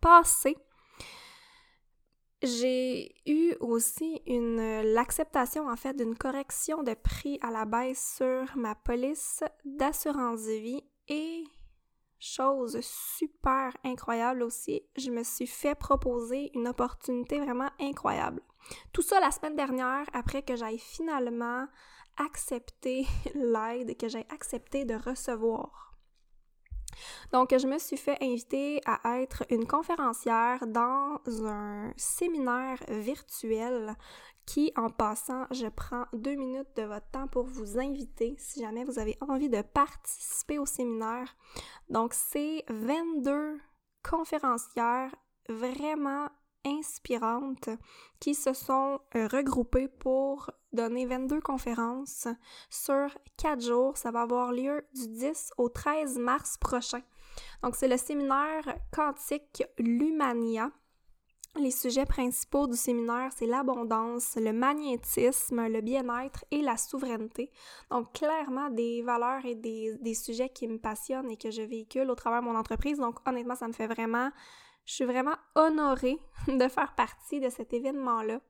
passé. 0.00 0.56
J'ai 2.42 3.16
eu 3.26 3.54
aussi 3.58 4.22
une 4.26 4.82
l'acceptation 4.94 5.68
en 5.68 5.74
fait 5.74 5.94
d'une 5.94 6.16
correction 6.16 6.84
de 6.84 6.94
prix 6.94 7.38
à 7.42 7.50
la 7.50 7.64
baisse 7.64 8.16
sur 8.16 8.56
ma 8.56 8.76
police 8.76 9.42
d'assurance 9.64 10.46
vie 10.46 10.84
et 11.08 11.42
chose 12.20 12.78
super 12.80 13.76
incroyable 13.84 14.42
aussi, 14.42 14.82
je 14.96 15.10
me 15.10 15.22
suis 15.22 15.46
fait 15.46 15.74
proposer 15.74 16.50
une 16.54 16.68
opportunité 16.68 17.40
vraiment 17.40 17.70
incroyable. 17.80 18.40
Tout 18.92 19.02
ça 19.02 19.20
la 19.20 19.30
semaine 19.30 19.56
dernière 19.56 20.06
après 20.12 20.42
que 20.42 20.56
j'aille 20.56 20.78
finalement 20.78 21.66
accepté 22.16 23.06
l'aide 23.34 23.96
que 23.96 24.08
j'ai 24.08 24.26
accepté 24.30 24.84
de 24.84 24.94
recevoir. 24.94 25.97
Donc, 27.32 27.56
je 27.56 27.66
me 27.66 27.78
suis 27.78 27.96
fait 27.96 28.16
inviter 28.22 28.80
à 28.86 29.20
être 29.20 29.44
une 29.50 29.66
conférencière 29.66 30.66
dans 30.66 31.20
un 31.44 31.92
séminaire 31.96 32.78
virtuel 32.88 33.94
qui, 34.46 34.72
en 34.76 34.88
passant, 34.88 35.46
je 35.50 35.66
prends 35.66 36.06
deux 36.14 36.34
minutes 36.34 36.74
de 36.76 36.82
votre 36.82 37.10
temps 37.10 37.26
pour 37.26 37.44
vous 37.44 37.78
inviter 37.78 38.34
si 38.38 38.62
jamais 38.62 38.84
vous 38.84 38.98
avez 38.98 39.18
envie 39.20 39.50
de 39.50 39.60
participer 39.60 40.58
au 40.58 40.64
séminaire. 40.64 41.36
Donc, 41.90 42.14
c'est 42.14 42.64
22 42.70 43.58
conférencières 44.02 45.14
vraiment 45.50 46.28
inspirantes 46.68 47.70
qui 48.20 48.34
se 48.34 48.52
sont 48.52 49.00
euh, 49.14 49.26
regroupées 49.28 49.88
pour 49.88 50.50
donner 50.72 51.06
22 51.06 51.40
conférences 51.40 52.28
sur 52.70 53.08
4 53.36 53.60
jours. 53.60 53.96
Ça 53.96 54.10
va 54.10 54.22
avoir 54.22 54.52
lieu 54.52 54.84
du 54.94 55.08
10 55.08 55.52
au 55.56 55.68
13 55.68 56.18
mars 56.18 56.58
prochain. 56.58 57.02
Donc, 57.62 57.76
c'est 57.76 57.88
le 57.88 57.96
séminaire 57.96 58.78
quantique 58.92 59.62
Lumania. 59.78 60.70
Les 61.56 61.70
sujets 61.70 62.06
principaux 62.06 62.68
du 62.68 62.76
séminaire, 62.76 63.30
c'est 63.34 63.46
l'abondance, 63.46 64.36
le 64.36 64.52
magnétisme, 64.52 65.66
le 65.66 65.80
bien-être 65.80 66.44
et 66.50 66.60
la 66.60 66.76
souveraineté. 66.76 67.50
Donc, 67.90 68.12
clairement, 68.12 68.70
des 68.70 69.02
valeurs 69.02 69.44
et 69.44 69.54
des, 69.54 69.96
des, 70.00 70.14
sujets 70.14 70.50
qui 70.50 70.68
me 70.68 70.78
passionnent 70.78 71.30
et 71.30 71.36
que 71.36 71.50
je 71.50 71.62
véhicule 71.62 72.10
au 72.10 72.14
travers 72.14 72.42
de 72.42 72.46
mon 72.46 72.56
entreprise. 72.56 72.98
Donc, 72.98 73.16
honnêtement, 73.26 73.56
ça 73.56 73.66
me 73.66 73.72
fait 73.72 73.88
vraiment... 73.88 74.30
Je 74.88 74.94
suis 74.94 75.04
vraiment 75.04 75.36
honorée 75.54 76.18
de 76.48 76.66
faire 76.66 76.94
partie 76.94 77.40
de 77.40 77.50
cet 77.50 77.74
événement-là. 77.74 78.40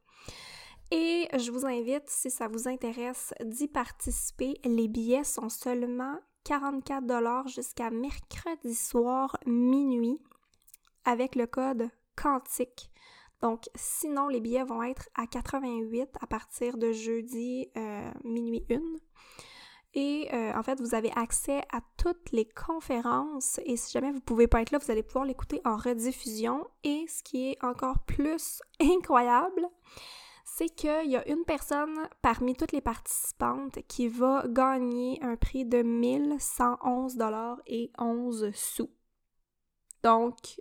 Et 0.93 1.29
je 1.37 1.51
vous 1.51 1.67
invite, 1.67 2.09
si 2.09 2.31
ça 2.31 2.47
vous 2.47 2.69
intéresse, 2.69 3.35
d'y 3.43 3.67
participer. 3.67 4.55
Les 4.65 4.87
billets 4.87 5.25
sont 5.25 5.49
seulement 5.49 6.17
44 6.45 7.49
jusqu'à 7.49 7.91
mercredi 7.91 8.75
soir 8.75 9.37
minuit 9.47 10.23
avec 11.05 11.35
le 11.35 11.49
code 11.49 11.91
quantique. 12.15 12.89
Donc, 13.43 13.65
sinon, 13.75 14.29
les 14.29 14.41
billets 14.41 14.65
vont 14.65 14.85
être 14.85 15.09
à 15.17 15.27
88 15.27 16.09
à 16.21 16.27
partir 16.29 16.79
de 16.79 16.93
jeudi 16.93 17.69
euh, 17.77 18.11
minuit 18.23 18.65
1. 18.71 18.79
Et 19.95 20.29
euh, 20.33 20.53
en 20.55 20.63
fait, 20.63 20.81
vous 20.81 20.95
avez 20.95 21.11
accès 21.17 21.63
à 21.73 21.81
toutes 21.97 22.31
les 22.33 22.45
conférences 22.45 23.59
et 23.65 23.77
si 23.77 23.93
jamais 23.93 24.11
vous 24.11 24.17
ne 24.19 24.23
pouvez 24.23 24.47
pas 24.47 24.61
être 24.61 24.71
là, 24.71 24.79
vous 24.79 24.91
allez 24.91 25.03
pouvoir 25.03 25.25
l'écouter 25.25 25.61
en 25.65 25.77
rediffusion. 25.77 26.67
Et 26.85 27.07
ce 27.09 27.23
qui 27.23 27.51
est 27.51 27.65
encore 27.65 27.99
plus 28.01 28.61
incroyable, 28.81 29.67
c'est 30.45 30.69
qu'il 30.69 31.11
y 31.11 31.17
a 31.17 31.27
une 31.29 31.45
personne 31.45 32.09
parmi 32.21 32.55
toutes 32.55 32.73
les 32.73 32.81
participantes 32.81 33.79
qui 33.89 34.09
va 34.09 34.45
gagner 34.49 35.19
un 35.23 35.37
prix 35.37 35.65
de 35.65 35.83
1111 35.83 37.17
dollars 37.17 37.61
et 37.67 37.91
11 37.99 38.51
sous. 38.55 38.91
Donc, 40.03 40.61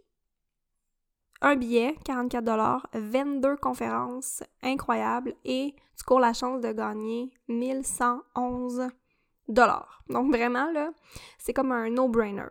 un 1.42 1.56
billet, 1.56 1.96
44 2.06 2.44
dollars, 2.44 2.88
22 2.94 3.58
conférences 3.58 4.44
incroyables 4.64 5.36
et 5.46 5.76
tu 5.98 6.04
cours 6.04 6.20
la 6.20 6.34
chance 6.34 6.62
de 6.62 6.72
gagner 6.72 7.32
1111 7.48 8.90
Donc 9.48 10.32
vraiment 10.32 10.72
là, 10.72 10.92
c'est 11.38 11.54
comme 11.54 11.72
un 11.72 11.90
no-brainer. 11.90 12.50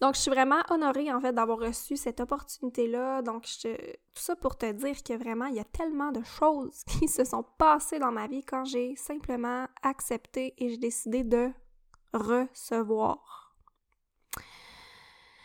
Donc, 0.00 0.16
je 0.16 0.20
suis 0.20 0.30
vraiment 0.30 0.62
honorée, 0.70 1.12
en 1.12 1.20
fait, 1.20 1.32
d'avoir 1.32 1.58
reçu 1.58 1.96
cette 1.96 2.20
opportunité-là. 2.20 3.22
Donc, 3.22 3.44
tout 3.44 3.68
ça 4.14 4.34
pour 4.34 4.56
te 4.56 4.70
dire 4.72 5.02
que 5.02 5.16
vraiment, 5.16 5.46
il 5.46 5.54
y 5.54 5.60
a 5.60 5.64
tellement 5.64 6.10
de 6.10 6.22
choses 6.24 6.82
qui 6.88 7.08
se 7.08 7.24
sont 7.24 7.44
passées 7.58 7.98
dans 7.98 8.12
ma 8.12 8.26
vie 8.26 8.44
quand 8.44 8.64
j'ai 8.64 8.96
simplement 8.96 9.66
accepté 9.82 10.54
et 10.58 10.70
j'ai 10.70 10.78
décidé 10.78 11.22
de 11.22 11.50
recevoir. 12.12 13.54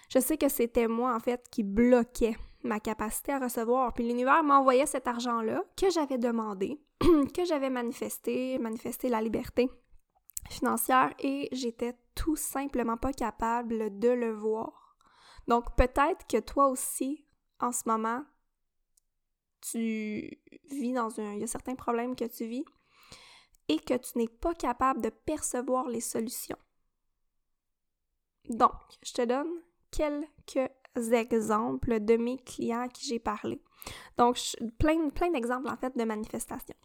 Je 0.10 0.19
sais 0.19 0.38
que 0.38 0.50
c'était 0.50 0.88
moi, 0.88 1.15
en 1.15 1.19
fait, 1.19 1.48
qui 1.51 1.63
bloquais 1.63 2.36
ma 2.63 2.79
capacité 2.79 3.34
à 3.34 3.39
recevoir. 3.39 3.93
Puis 3.93 4.07
l'univers 4.07 4.43
m'envoyait 4.43 4.86
cet 4.86 5.07
argent-là 5.07 5.63
que 5.79 5.89
j'avais 5.89 6.17
demandé, 6.17 6.81
que 7.01 7.46
j'avais 7.46 7.69
manifesté, 7.69 8.57
manifesté 8.57 9.10
la 9.10 9.22
liberté 9.22 9.69
financière 10.50 11.13
et 11.20 11.50
j'étais 11.51 11.96
tout 12.16 12.36
simplement 12.36 12.98
pas 12.98 13.13
capable 13.13 14.00
de 14.00 14.10
le 14.10 14.34
voir. 14.34 14.98
Donc 15.48 15.75
peut-être 15.75 16.25
que 16.27 16.39
toi 16.39 16.68
aussi, 16.68 17.25
en 17.60 17.72
ce 17.72 17.84
moment, 17.86 18.24
tu 19.62 20.39
vis 20.70 20.94
dans 20.94 21.20
un... 21.20 21.34
Il 21.34 21.39
y 21.39 21.44
a 21.44 21.48
certains 21.48 21.75
problèmes 21.75 22.16
que 22.16 22.25
tu 22.25 22.46
vis 22.46 22.66
et 23.68 23.80
que 23.80 23.96
tu 23.96 24.18
n'es 24.18 24.27
pas 24.27 24.54
capable 24.54 25.01
de 25.01 25.10
percevoir 25.10 25.88
les 25.88 26.01
solutions. 26.01 26.58
Donc, 28.50 28.72
je 29.04 29.13
te 29.13 29.25
donne 29.25 29.51
quelques 29.92 30.72
exemples 31.13 32.00
de 32.00 32.18
mes 32.18 32.38
clients 32.38 32.82
à 32.82 32.88
qui 32.88 33.06
j'ai 33.06 33.20
parlé. 33.20 33.62
Donc, 34.18 34.38
plein, 34.80 35.10
plein 35.10 35.32
d'exemples 35.32 35.70
en 35.70 35.77
fait 35.77 35.96
de 35.98 36.04
manifestations. 36.04 36.75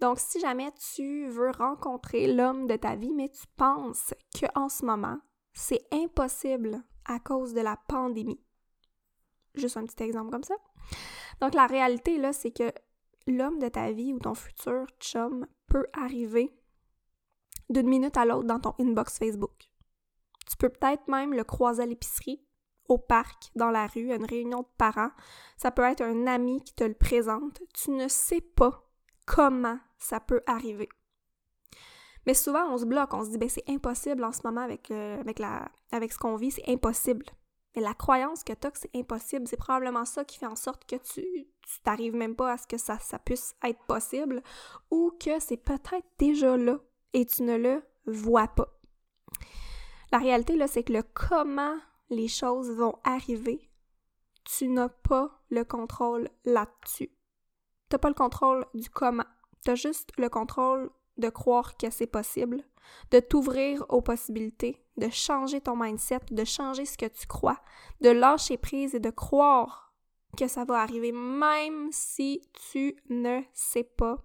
Donc, 0.00 0.18
si 0.18 0.40
jamais 0.40 0.70
tu 0.94 1.28
veux 1.28 1.50
rencontrer 1.50 2.32
l'homme 2.32 2.66
de 2.66 2.76
ta 2.76 2.96
vie, 2.96 3.12
mais 3.14 3.28
tu 3.28 3.46
penses 3.56 4.14
qu'en 4.38 4.68
ce 4.68 4.84
moment, 4.84 5.18
c'est 5.52 5.82
impossible 5.92 6.82
à 7.04 7.18
cause 7.18 7.54
de 7.54 7.60
la 7.60 7.76
pandémie. 7.88 8.40
Juste 9.54 9.76
un 9.76 9.84
petit 9.84 10.02
exemple 10.02 10.30
comme 10.30 10.44
ça. 10.44 10.54
Donc, 11.40 11.54
la 11.54 11.66
réalité, 11.66 12.18
là, 12.18 12.32
c'est 12.32 12.50
que 12.50 12.72
l'homme 13.26 13.58
de 13.58 13.68
ta 13.68 13.92
vie 13.92 14.12
ou 14.12 14.18
ton 14.18 14.34
futur 14.34 14.86
chum 15.00 15.46
peut 15.66 15.86
arriver 15.92 16.50
d'une 17.70 17.88
minute 17.88 18.16
à 18.16 18.24
l'autre 18.24 18.46
dans 18.46 18.60
ton 18.60 18.74
inbox 18.78 19.18
Facebook. 19.18 19.68
Tu 20.48 20.56
peux 20.56 20.70
peut-être 20.70 21.08
même 21.08 21.34
le 21.34 21.44
croiser 21.44 21.82
à 21.82 21.86
l'épicerie, 21.86 22.42
au 22.88 22.98
parc, 22.98 23.50
dans 23.54 23.70
la 23.70 23.86
rue, 23.86 24.10
à 24.10 24.16
une 24.16 24.24
réunion 24.24 24.60
de 24.60 24.68
parents. 24.78 25.10
Ça 25.56 25.70
peut 25.70 25.82
être 25.82 26.02
un 26.02 26.26
ami 26.26 26.62
qui 26.62 26.74
te 26.74 26.84
le 26.84 26.94
présente. 26.94 27.60
Tu 27.74 27.90
ne 27.90 28.08
sais 28.08 28.40
pas 28.40 28.88
comment 29.26 29.78
ça 29.98 30.20
peut 30.20 30.42
arriver. 30.46 30.88
Mais 32.26 32.34
souvent, 32.34 32.66
on 32.70 32.78
se 32.78 32.84
bloque, 32.84 33.14
on 33.14 33.24
se 33.24 33.30
dit, 33.30 33.38
ben 33.38 33.48
c'est 33.48 33.68
impossible 33.68 34.24
en 34.24 34.32
ce 34.32 34.40
moment 34.44 34.60
avec, 34.60 34.90
euh, 34.90 35.18
avec, 35.20 35.38
la, 35.38 35.70
avec 35.92 36.12
ce 36.12 36.18
qu'on 36.18 36.36
vit, 36.36 36.50
c'est 36.50 36.68
impossible. 36.68 37.24
Mais 37.74 37.82
la 37.82 37.94
croyance 37.94 38.44
que 38.44 38.52
tu 38.52 38.66
as 38.66 38.70
que 38.70 38.78
c'est 38.78 38.94
impossible, 38.94 39.46
c'est 39.46 39.56
probablement 39.56 40.04
ça 40.04 40.24
qui 40.24 40.38
fait 40.38 40.46
en 40.46 40.56
sorte 40.56 40.84
que 40.84 40.96
tu 40.96 41.46
t'arrives 41.84 42.14
même 42.14 42.34
pas 42.34 42.52
à 42.52 42.58
ce 42.58 42.66
que 42.66 42.78
ça, 42.78 42.98
ça 42.98 43.18
puisse 43.18 43.54
être 43.64 43.82
possible 43.86 44.42
ou 44.90 45.12
que 45.18 45.38
c'est 45.40 45.56
peut-être 45.56 46.06
déjà 46.18 46.56
là 46.56 46.78
et 47.12 47.24
tu 47.24 47.42
ne 47.42 47.56
le 47.56 47.82
vois 48.06 48.48
pas. 48.48 48.68
La 50.12 50.18
réalité, 50.18 50.56
là, 50.56 50.66
c'est 50.66 50.82
que 50.82 50.92
le 50.92 51.02
comment 51.02 51.76
les 52.10 52.28
choses 52.28 52.70
vont 52.70 52.98
arriver, 53.04 53.70
tu 54.44 54.68
n'as 54.68 54.88
pas 54.88 55.42
le 55.50 55.64
contrôle 55.64 56.28
là-dessus. 56.44 57.08
Tu 57.08 57.94
n'as 57.94 57.98
pas 57.98 58.08
le 58.08 58.14
contrôle 58.14 58.66
du 58.74 58.88
comment. 58.88 59.26
Tu 59.64 59.70
as 59.70 59.74
juste 59.74 60.10
le 60.16 60.28
contrôle 60.28 60.90
de 61.18 61.28
croire 61.28 61.76
que 61.76 61.90
c'est 61.90 62.06
possible, 62.06 62.62
de 63.10 63.20
t'ouvrir 63.20 63.84
aux 63.88 64.00
possibilités, 64.00 64.82
de 64.96 65.08
changer 65.10 65.60
ton 65.60 65.76
mindset, 65.76 66.20
de 66.30 66.44
changer 66.44 66.86
ce 66.86 66.96
que 66.96 67.06
tu 67.06 67.26
crois, 67.26 67.60
de 68.00 68.10
lâcher 68.10 68.56
prise 68.56 68.94
et 68.94 69.00
de 69.00 69.10
croire 69.10 69.92
que 70.36 70.46
ça 70.46 70.64
va 70.64 70.80
arriver 70.80 71.12
même 71.12 71.88
si 71.90 72.42
tu 72.70 72.96
ne 73.08 73.40
sais 73.52 73.84
pas 73.84 74.24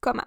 comment. 0.00 0.26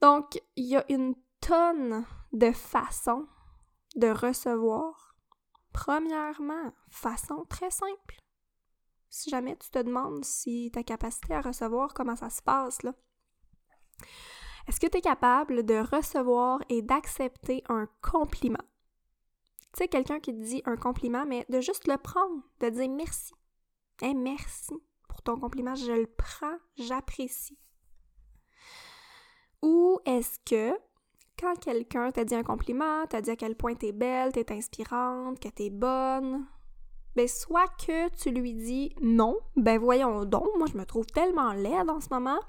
Donc, 0.00 0.40
il 0.56 0.66
y 0.66 0.76
a 0.76 0.84
une 0.88 1.14
tonne 1.40 2.04
de 2.32 2.52
façons 2.52 3.26
de 3.96 4.08
recevoir. 4.08 5.14
Premièrement, 5.72 6.72
façon 6.88 7.44
très 7.48 7.70
simple. 7.70 8.20
Si 9.08 9.30
jamais 9.30 9.56
tu 9.56 9.70
te 9.70 9.78
demandes 9.78 10.24
si 10.24 10.70
ta 10.72 10.82
capacité 10.82 11.34
à 11.34 11.40
recevoir, 11.40 11.94
comment 11.94 12.16
ça 12.16 12.30
se 12.30 12.42
passe, 12.42 12.82
là. 12.82 12.94
Est-ce 14.68 14.80
que 14.80 14.86
tu 14.86 14.98
es 14.98 15.00
capable 15.00 15.64
de 15.64 15.76
recevoir 15.76 16.60
et 16.68 16.82
d'accepter 16.82 17.62
un 17.68 17.88
compliment? 18.02 18.64
Tu 19.72 19.78
sais, 19.78 19.88
quelqu'un 19.88 20.20
qui 20.20 20.32
te 20.32 20.42
dit 20.42 20.62
un 20.64 20.76
compliment, 20.76 21.24
mais 21.24 21.46
de 21.48 21.60
juste 21.60 21.86
le 21.86 21.98
prendre, 21.98 22.42
de 22.60 22.68
dire 22.68 22.90
merci. 22.90 23.34
Eh, 24.02 24.14
merci 24.14 24.74
pour 25.08 25.22
ton 25.22 25.38
compliment, 25.38 25.74
je 25.74 25.92
le 25.92 26.06
prends, 26.06 26.58
j'apprécie. 26.76 27.58
Ou 29.62 29.98
est-ce 30.04 30.38
que 30.40 30.76
quand 31.38 31.58
quelqu'un 31.60 32.10
t'a 32.10 32.24
dit 32.24 32.34
un 32.34 32.42
compliment, 32.42 33.06
t'a 33.06 33.20
dit 33.20 33.30
à 33.30 33.36
quel 33.36 33.56
point 33.56 33.74
t'es 33.74 33.92
belle, 33.92 34.32
t'es 34.32 34.52
inspirante, 34.52 35.38
que 35.38 35.48
t'es 35.48 35.70
bonne, 35.70 36.46
ben 37.14 37.28
soit 37.28 37.68
que 37.78 38.08
tu 38.16 38.30
lui 38.30 38.54
dis 38.54 38.94
non, 39.00 39.38
ben 39.56 39.78
voyons 39.78 40.24
donc, 40.24 40.48
moi 40.56 40.66
je 40.70 40.76
me 40.76 40.84
trouve 40.84 41.06
tellement 41.06 41.52
laide 41.52 41.90
en 41.90 42.00
ce 42.00 42.08
moment, 42.10 42.40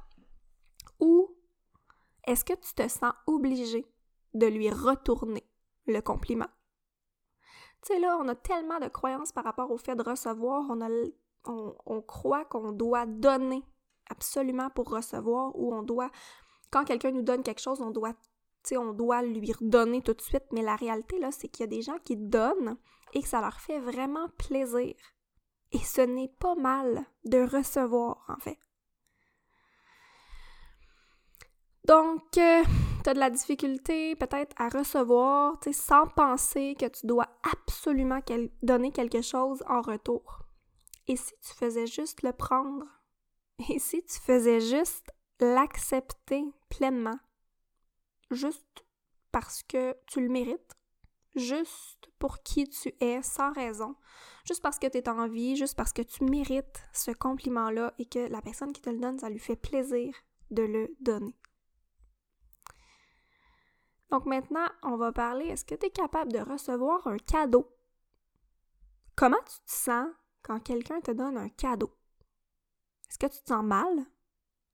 ou 0.99 1.35
est-ce 2.25 2.43
que 2.43 2.53
tu 2.53 2.73
te 2.73 2.87
sens 2.87 3.13
obligé 3.25 3.85
de 4.33 4.47
lui 4.47 4.69
retourner 4.69 5.43
le 5.85 6.01
compliment? 6.01 6.47
Tu 7.83 7.93
sais, 7.93 7.99
là, 7.99 8.17
on 8.19 8.27
a 8.27 8.35
tellement 8.35 8.79
de 8.79 8.87
croyances 8.87 9.31
par 9.31 9.43
rapport 9.43 9.71
au 9.71 9.77
fait 9.77 9.95
de 9.95 10.03
recevoir, 10.03 10.65
on, 10.69 10.81
a, 10.81 10.89
on, 11.45 11.75
on 11.85 12.01
croit 12.01 12.43
qu'on 12.45 12.71
doit 12.71 13.05
donner 13.05 13.63
absolument 14.09 14.69
pour 14.69 14.89
recevoir, 14.89 15.57
ou 15.57 15.73
on 15.73 15.83
doit, 15.83 16.09
quand 16.71 16.83
quelqu'un 16.83 17.11
nous 17.11 17.21
donne 17.21 17.43
quelque 17.43 17.61
chose, 17.61 17.81
on 17.81 17.91
doit 17.91 18.13
on 18.75 18.91
doit 18.91 19.21
lui 19.21 19.53
redonner 19.53 20.01
tout 20.01 20.13
de 20.13 20.21
suite, 20.21 20.45
mais 20.51 20.61
la 20.61 20.75
réalité, 20.75 21.19
là, 21.19 21.31
c'est 21.31 21.47
qu'il 21.47 21.63
y 21.63 21.63
a 21.63 21.67
des 21.67 21.81
gens 21.81 21.99
qui 22.03 22.17
donnent 22.17 22.77
et 23.13 23.21
que 23.21 23.27
ça 23.27 23.39
leur 23.39 23.59
fait 23.59 23.79
vraiment 23.79 24.27
plaisir. 24.37 24.95
Et 25.71 25.79
ce 25.79 26.01
n'est 26.01 26.33
pas 26.39 26.55
mal 26.55 27.05
de 27.25 27.39
recevoir, 27.39 28.25
en 28.27 28.37
fait. 28.37 28.57
Donc, 31.85 32.37
euh, 32.37 32.63
tu 33.03 33.09
as 33.09 33.13
de 33.13 33.19
la 33.19 33.29
difficulté 33.29 34.15
peut-être 34.15 34.53
à 34.57 34.67
recevoir, 34.67 35.57
sans 35.71 36.07
penser 36.07 36.75
que 36.77 36.87
tu 36.87 37.07
dois 37.07 37.27
absolument 37.43 38.19
donner 38.61 38.91
quelque 38.91 39.21
chose 39.21 39.63
en 39.67 39.81
retour. 39.81 40.43
Et 41.07 41.15
si 41.15 41.33
tu 41.41 41.53
faisais 41.53 41.87
juste 41.87 42.23
le 42.23 42.33
prendre? 42.33 42.83
Et 43.69 43.79
si 43.79 44.03
tu 44.03 44.19
faisais 44.19 44.59
juste 44.59 45.11
l'accepter 45.39 46.43
pleinement? 46.69 47.17
Juste 48.31 48.85
parce 49.31 49.63
que 49.63 49.95
tu 50.07 50.21
le 50.21 50.29
mérites, 50.29 50.75
juste 51.35 52.09
pour 52.19 52.41
qui 52.43 52.67
tu 52.69 52.93
es, 52.99 53.21
sans 53.21 53.51
raison, 53.53 53.95
juste 54.45 54.61
parce 54.61 54.79
que 54.79 54.87
tu 54.87 54.97
es 54.97 55.09
en 55.09 55.27
vie, 55.27 55.55
juste 55.55 55.75
parce 55.75 55.93
que 55.93 56.01
tu 56.01 56.23
mérites 56.23 56.81
ce 56.93 57.11
compliment-là 57.11 57.93
et 57.99 58.05
que 58.05 58.27
la 58.27 58.41
personne 58.41 58.73
qui 58.73 58.81
te 58.81 58.89
le 58.89 58.99
donne, 58.99 59.19
ça 59.19 59.29
lui 59.29 59.39
fait 59.39 59.55
plaisir 59.55 60.15
de 60.51 60.63
le 60.63 60.95
donner. 60.99 61.35
Donc 64.09 64.25
maintenant, 64.25 64.67
on 64.83 64.95
va 64.95 65.11
parler, 65.11 65.45
est-ce 65.47 65.65
que 65.65 65.75
tu 65.75 65.87
es 65.87 65.91
capable 65.91 66.31
de 66.31 66.39
recevoir 66.39 67.05
un 67.07 67.17
cadeau? 67.17 67.75
Comment 69.15 69.41
tu 69.45 69.59
te 69.65 69.71
sens 69.71 70.07
quand 70.43 70.59
quelqu'un 70.59 71.01
te 71.01 71.11
donne 71.11 71.37
un 71.37 71.49
cadeau? 71.49 71.91
Est-ce 73.09 73.17
que 73.19 73.27
tu 73.27 73.41
te 73.41 73.47
sens 73.47 73.63
mal? 73.63 74.05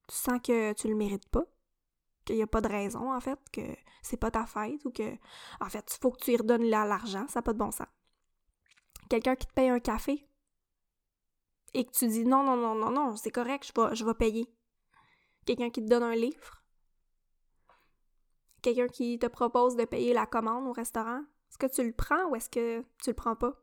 Tu 0.07 0.15
sens 0.15 0.39
que 0.43 0.73
tu 0.73 0.87
le 0.87 0.95
mérites 0.95 1.29
pas? 1.29 1.45
Qu'il 2.25 2.35
n'y 2.35 2.43
a 2.43 2.47
pas 2.47 2.61
de 2.61 2.67
raison, 2.67 3.13
en 3.13 3.19
fait, 3.19 3.39
que 3.51 3.61
c'est 4.01 4.17
pas 4.17 4.31
ta 4.31 4.45
fête 4.45 4.83
ou 4.85 4.91
que, 4.91 5.13
en 5.59 5.69
fait, 5.69 5.93
il 5.95 5.99
faut 6.01 6.11
que 6.11 6.23
tu 6.23 6.31
y 6.31 6.37
redonnes 6.37 6.65
l'argent, 6.69 7.27
ça 7.27 7.39
n'a 7.39 7.43
pas 7.43 7.53
de 7.53 7.57
bon 7.57 7.71
sens. 7.71 7.87
Quelqu'un 9.09 9.35
qui 9.35 9.47
te 9.47 9.53
paye 9.53 9.69
un 9.69 9.79
café 9.79 10.27
et 11.73 11.85
que 11.85 11.91
tu 11.91 12.07
dis 12.07 12.25
non, 12.25 12.43
non, 12.43 12.55
non, 12.55 12.75
non, 12.75 12.91
non, 12.91 13.15
c'est 13.15 13.31
correct, 13.31 13.65
je 13.65 13.81
vais, 13.81 13.95
je 13.95 14.05
vais 14.05 14.13
payer. 14.13 14.53
Quelqu'un 15.45 15.69
qui 15.69 15.83
te 15.83 15.89
donne 15.89 16.03
un 16.03 16.15
livre. 16.15 16.63
Quelqu'un 18.61 18.87
qui 18.87 19.19
te 19.19 19.25
propose 19.25 19.75
de 19.75 19.83
payer 19.83 20.13
la 20.13 20.25
commande 20.25 20.67
au 20.67 20.71
restaurant. 20.71 21.21
Est-ce 21.49 21.57
que 21.57 21.67
tu 21.67 21.83
le 21.83 21.93
prends 21.93 22.25
ou 22.29 22.35
est-ce 22.35 22.49
que 22.49 22.81
tu 23.01 23.09
le 23.09 23.13
prends 23.13 23.35
pas? 23.35 23.53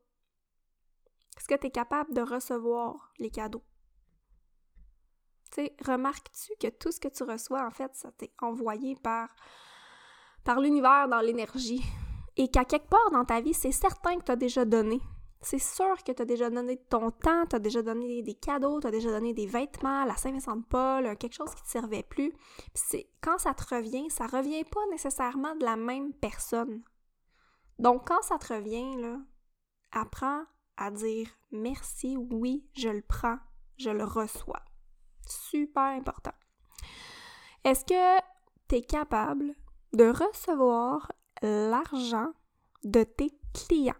Est-ce 1.38 1.48
que 1.48 1.54
tu 1.54 1.68
es 1.68 1.70
capable 1.70 2.12
de 2.12 2.20
recevoir 2.20 3.12
les 3.18 3.30
cadeaux? 3.30 3.64
Tu 5.50 5.64
sais, 5.64 5.76
remarques-tu 5.84 6.52
que 6.60 6.72
tout 6.72 6.92
ce 6.92 7.00
que 7.00 7.08
tu 7.08 7.24
reçois, 7.24 7.66
en 7.66 7.70
fait, 7.70 7.90
ça 7.94 8.10
t'est 8.12 8.32
envoyé 8.40 8.94
par, 8.96 9.28
par 10.44 10.60
l'univers 10.60 11.08
dans 11.08 11.20
l'énergie? 11.20 11.82
Et 12.36 12.48
qu'à 12.48 12.64
quelque 12.64 12.88
part 12.88 13.10
dans 13.10 13.24
ta 13.24 13.40
vie, 13.40 13.54
c'est 13.54 13.72
certain 13.72 14.16
que 14.16 14.24
tu 14.24 14.32
as 14.32 14.36
déjà 14.36 14.64
donné. 14.64 15.00
C'est 15.42 15.58
sûr 15.58 15.96
que 16.04 16.12
tu 16.12 16.22
as 16.22 16.26
déjà 16.26 16.50
donné 16.50 16.76
ton 16.76 17.10
temps, 17.10 17.46
tu 17.46 17.56
as 17.56 17.58
déjà 17.58 17.82
donné 17.82 18.22
des 18.22 18.34
cadeaux, 18.34 18.78
tu 18.80 18.86
as 18.86 18.90
déjà 18.90 19.10
donné 19.10 19.32
des 19.32 19.46
vêtements, 19.46 20.04
la 20.04 20.16
Saint-Vincent 20.16 20.56
de 20.56 20.64
Paul, 20.64 21.16
quelque 21.16 21.34
chose 21.34 21.54
qui 21.54 21.62
te 21.62 21.68
servait 21.68 22.02
plus. 22.02 22.32
c'est 22.74 23.08
quand 23.20 23.38
ça 23.38 23.54
te 23.54 23.74
revient, 23.74 24.08
ça 24.10 24.26
revient 24.26 24.64
pas 24.64 24.86
nécessairement 24.90 25.56
de 25.56 25.64
la 25.64 25.76
même 25.76 26.12
personne. 26.12 26.82
Donc 27.78 28.06
quand 28.06 28.22
ça 28.22 28.38
te 28.38 28.52
revient 28.52 28.96
là, 29.00 29.18
apprends 29.92 30.44
à 30.76 30.90
dire 30.90 31.28
merci, 31.50 32.16
oui, 32.16 32.68
je 32.74 32.90
le 32.90 33.02
prends, 33.02 33.38
je 33.78 33.90
le 33.90 34.04
reçois 34.04 34.62
super 35.30 35.82
important. 35.82 36.32
Est-ce 37.64 37.84
que 37.84 38.22
tu 38.68 38.76
es 38.76 38.82
capable 38.82 39.54
de 39.92 40.08
recevoir 40.08 41.12
l'argent 41.42 42.32
de 42.84 43.02
tes 43.02 43.32
clients? 43.52 43.94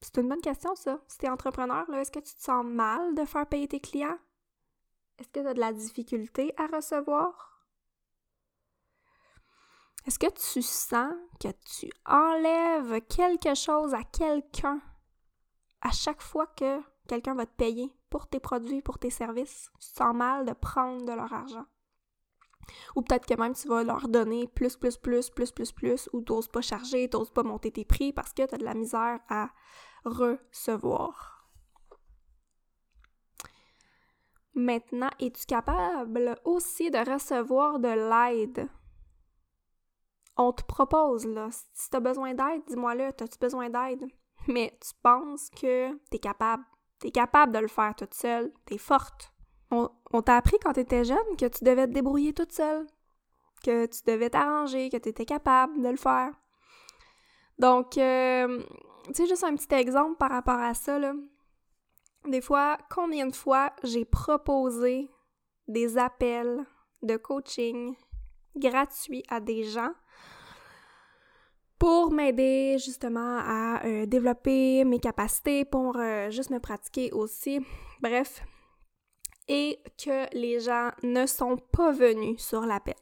C'est 0.00 0.18
une 0.18 0.28
bonne 0.28 0.40
question, 0.40 0.74
ça. 0.74 1.00
Si 1.08 1.18
tu 1.18 1.26
es 1.26 1.30
entrepreneur, 1.30 1.88
est-ce 1.94 2.10
que 2.10 2.18
tu 2.18 2.34
te 2.34 2.42
sens 2.42 2.64
mal 2.64 3.14
de 3.14 3.24
faire 3.24 3.46
payer 3.46 3.68
tes 3.68 3.80
clients? 3.80 4.18
Est-ce 5.18 5.28
que 5.28 5.40
tu 5.40 5.46
as 5.46 5.54
de 5.54 5.60
la 5.60 5.72
difficulté 5.72 6.52
à 6.56 6.66
recevoir? 6.66 7.54
Est-ce 10.06 10.18
que 10.18 10.30
tu 10.30 10.60
sens 10.60 11.14
que 11.40 11.48
tu 11.78 11.90
enlèves 12.04 13.00
quelque 13.06 13.54
chose 13.54 13.94
à 13.94 14.02
quelqu'un 14.02 14.80
à 15.80 15.90
chaque 15.92 16.20
fois 16.20 16.46
que 16.48 16.80
quelqu'un 17.08 17.34
va 17.34 17.46
te 17.46 17.56
payer? 17.56 17.90
Pour 18.14 18.28
tes 18.28 18.38
produits, 18.38 18.80
pour 18.80 19.00
tes 19.00 19.10
services, 19.10 19.72
tu 19.80 19.88
sens 19.88 20.14
mal 20.14 20.46
de 20.46 20.52
prendre 20.52 21.04
de 21.04 21.10
leur 21.10 21.32
argent. 21.32 21.64
Ou 22.94 23.02
peut-être 23.02 23.26
que 23.26 23.34
même 23.34 23.56
tu 23.56 23.66
vas 23.66 23.82
leur 23.82 24.06
donner 24.06 24.46
plus, 24.46 24.76
plus, 24.76 24.96
plus, 24.96 25.30
plus, 25.30 25.50
plus, 25.50 25.72
plus, 25.72 26.08
ou 26.12 26.22
t'oses 26.22 26.46
pas 26.46 26.60
charger, 26.60 27.10
t'oses 27.10 27.32
pas 27.32 27.42
monter 27.42 27.72
tes 27.72 27.84
prix 27.84 28.12
parce 28.12 28.32
que 28.32 28.46
tu 28.46 28.54
as 28.54 28.56
de 28.56 28.64
la 28.64 28.74
misère 28.74 29.18
à 29.28 29.50
recevoir. 30.04 31.50
Maintenant, 34.54 35.10
es-tu 35.18 35.44
capable 35.44 36.36
aussi 36.44 36.92
de 36.92 36.98
recevoir 36.98 37.80
de 37.80 37.88
l'aide? 37.88 38.68
On 40.36 40.52
te 40.52 40.62
propose, 40.62 41.26
là, 41.26 41.48
si 41.50 41.90
tu 41.90 41.96
as 41.96 42.00
besoin 42.00 42.32
d'aide, 42.32 42.62
dis-moi 42.68 42.94
là, 42.94 43.08
as-tu 43.08 43.38
besoin 43.40 43.70
d'aide? 43.70 44.06
Mais 44.46 44.78
tu 44.80 44.94
penses 45.02 45.50
que 45.50 45.92
tu 45.92 46.16
es 46.16 46.18
capable? 46.20 46.64
T'es 47.04 47.10
capable 47.10 47.52
de 47.52 47.58
le 47.58 47.68
faire 47.68 47.94
toute 47.94 48.14
seule. 48.14 48.50
T'es 48.64 48.78
forte. 48.78 49.30
On, 49.70 50.22
t'a 50.22 50.38
appris 50.38 50.56
quand 50.62 50.72
t'étais 50.72 51.04
jeune 51.04 51.36
que 51.38 51.44
tu 51.44 51.62
devais 51.62 51.86
te 51.86 51.92
débrouiller 51.92 52.32
toute 52.32 52.52
seule. 52.52 52.86
que 53.62 53.84
tu 53.84 54.00
devais 54.06 54.30
t'arranger, 54.30 54.88
que 54.88 54.96
tu 54.96 55.10
étais 55.10 55.26
capable 55.26 55.82
de 55.82 55.88
le 55.90 55.98
faire. 55.98 56.32
Donc, 57.58 57.98
euh, 57.98 58.62
tu 59.08 59.12
sais, 59.12 59.26
juste 59.26 59.44
un 59.44 59.54
petit 59.54 59.74
exemple 59.74 60.16
par 60.16 60.30
rapport 60.30 60.58
à 60.58 60.72
ça, 60.72 60.98
là. 60.98 61.12
Des 62.26 62.40
fois, 62.40 62.78
combien 62.88 63.26
de 63.26 63.34
fois 63.34 63.74
j'ai 63.82 64.06
proposé 64.06 65.10
des 65.68 65.98
appels 65.98 66.64
de 67.02 67.18
coaching 67.18 67.96
gratuits 68.56 69.24
à 69.28 69.40
des 69.40 69.64
gens 69.64 69.92
pour 71.84 72.10
m'aider 72.10 72.78
justement 72.78 73.40
à 73.44 73.84
euh, 73.84 74.06
développer 74.06 74.84
mes 74.86 74.98
capacités, 74.98 75.66
pour 75.66 75.98
euh, 75.98 76.30
juste 76.30 76.48
me 76.48 76.58
pratiquer 76.58 77.12
aussi. 77.12 77.60
Bref, 78.00 78.42
et 79.48 79.82
que 80.02 80.34
les 80.34 80.60
gens 80.60 80.92
ne 81.02 81.26
sont 81.26 81.58
pas 81.58 81.92
venus 81.92 82.42
sur 82.42 82.62
l'appel. 82.62 82.94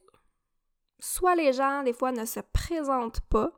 Soit 0.98 1.36
les 1.36 1.52
gens, 1.52 1.84
des 1.84 1.92
fois, 1.92 2.10
ne 2.10 2.24
se 2.24 2.40
présentent 2.52 3.20
pas, 3.30 3.52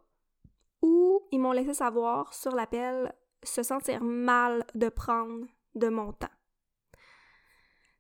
ou 0.83 1.23
ils 1.33 1.41
m'ont 1.41 1.53
laissé 1.53 1.73
savoir 1.73 2.35
sur 2.35 2.55
l'appel 2.55 3.11
se 3.43 3.63
sentir 3.63 4.05
mal 4.05 4.67
de 4.75 4.91
prendre 4.91 5.47
de 5.75 5.89
mon 5.89 6.13
temps. 6.13 6.37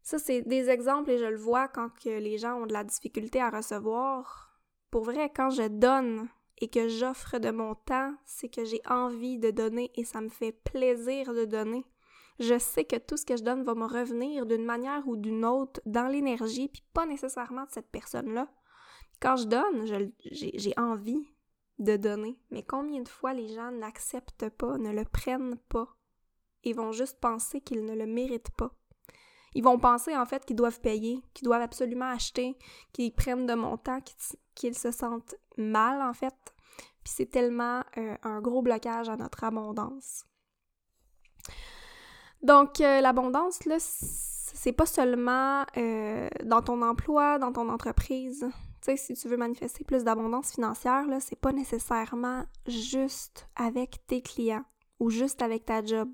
Ça, 0.03 0.19
c'est 0.19 0.43
des 0.43 0.69
exemples 0.69 1.13
et 1.13 1.17
je 1.17 1.25
le 1.25 1.39
vois 1.39 1.69
quand 1.69 1.89
les 2.05 2.37
gens 2.37 2.61
ont 2.61 2.67
de 2.67 2.75
la 2.75 2.85
difficulté 2.85 3.41
à 3.41 3.49
recevoir. 3.49 4.61
Pour 4.91 5.05
vrai, 5.05 5.33
quand 5.35 5.49
je 5.49 5.69
donne 5.69 6.29
et 6.59 6.69
que 6.69 6.88
j'offre 6.88 7.38
de 7.38 7.51
mon 7.51 7.75
temps, 7.75 8.14
c'est 8.25 8.49
que 8.49 8.64
j'ai 8.64 8.81
envie 8.88 9.38
de 9.38 9.51
donner 9.51 9.90
et 9.95 10.05
ça 10.05 10.21
me 10.21 10.29
fait 10.29 10.53
plaisir 10.53 11.35
de 11.35 11.45
donner. 11.45 11.85
Je 12.38 12.59
sais 12.59 12.85
que 12.85 12.97
tout 12.97 13.17
ce 13.17 13.27
que 13.27 13.37
je 13.37 13.45
donne 13.45 13.62
va 13.62 13.75
me 13.75 13.87
revenir 13.87 14.47
d'une 14.47 14.64
manière 14.64 15.07
ou 15.07 15.17
d'une 15.17 15.45
autre 15.45 15.81
dans 15.87 16.09
l'énergie, 16.09 16.69
puis 16.69 16.83
pas 16.93 17.07
nécessairement 17.07 17.64
de 17.64 17.71
cette 17.71 17.90
personne-là. 17.90 18.49
Quand 19.21 19.37
je 19.37 19.47
donne, 19.47 19.87
j'ai 19.87 20.75
envie 20.77 21.25
de 21.79 21.97
donner. 21.97 22.38
Mais 22.51 22.62
combien 22.62 23.03
de 23.03 23.09
fois 23.09 23.35
les 23.35 23.49
gens 23.49 23.71
n'acceptent 23.71 24.49
pas, 24.51 24.79
ne 24.79 24.90
le 24.90 25.05
prennent 25.05 25.59
pas? 25.69 25.97
Ils 26.64 26.75
vont 26.75 26.93
juste 26.93 27.21
penser 27.21 27.61
qu'ils 27.61 27.85
ne 27.85 27.95
le 27.95 28.07
méritent 28.07 28.55
pas? 28.57 28.73
Ils 29.55 29.62
vont 29.62 29.79
penser 29.79 30.17
en 30.17 30.27
fait 30.27 30.45
qu'ils 30.45 30.57
doivent 30.57 30.81
payer, 30.81 31.23
qu'ils 31.33 31.47
doivent 31.47 31.62
absolument 31.62 32.11
acheter, 32.11 32.57
qu'ils 32.93 33.12
prennent 33.12 33.47
de 33.47 33.55
mon 33.55 33.77
temps, 33.77 34.01
qu'ils 34.55 34.77
se 34.77 34.90
sentent 34.90 35.37
mal 35.57 36.03
en 36.03 36.12
fait. 36.12 36.35
Puis 37.05 37.12
c'est 37.17 37.31
tellement 37.31 37.83
euh, 37.99 38.17
un 38.23 38.40
gros 38.40 38.62
blocage 38.62 39.09
à 39.09 39.17
notre 39.17 39.45
abondance. 39.45 40.25
Donc 42.43 42.81
euh, 42.81 43.01
l'abondance, 43.01 43.64
là, 43.64 43.77
c'est 43.79 44.73
pas 44.73 44.87
seulement 44.87 45.64
euh, 45.77 46.29
dans 46.45 46.62
ton 46.62 46.83
emploi, 46.83 47.38
dans 47.38 47.53
ton 47.53 47.69
entreprise. 47.69 48.47
Tu 48.83 48.97
sais, 48.97 48.97
si 48.97 49.14
tu 49.14 49.29
veux 49.29 49.37
manifester 49.37 49.85
plus 49.85 50.05
d'abondance 50.05 50.53
financière, 50.53 51.07
là, 51.07 51.21
c'est 51.21 51.40
pas 51.40 51.53
nécessairement 51.53 52.45
juste 52.67 53.49
avec 53.57 54.07
tes 54.07 54.21
clients 54.21 54.64
ou 55.01 55.11
juste 55.11 55.43
avec 55.43 55.64
ta 55.64 55.85
job. 55.85 56.09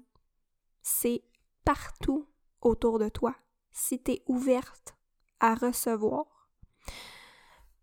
C'est 0.83 1.23
partout 1.65 2.27
autour 2.63 2.99
de 2.99 3.09
toi. 3.09 3.35
Si 3.73 4.03
tu 4.03 4.13
es 4.13 4.23
ouverte 4.27 4.97
à 5.39 5.55
recevoir, 5.55 6.27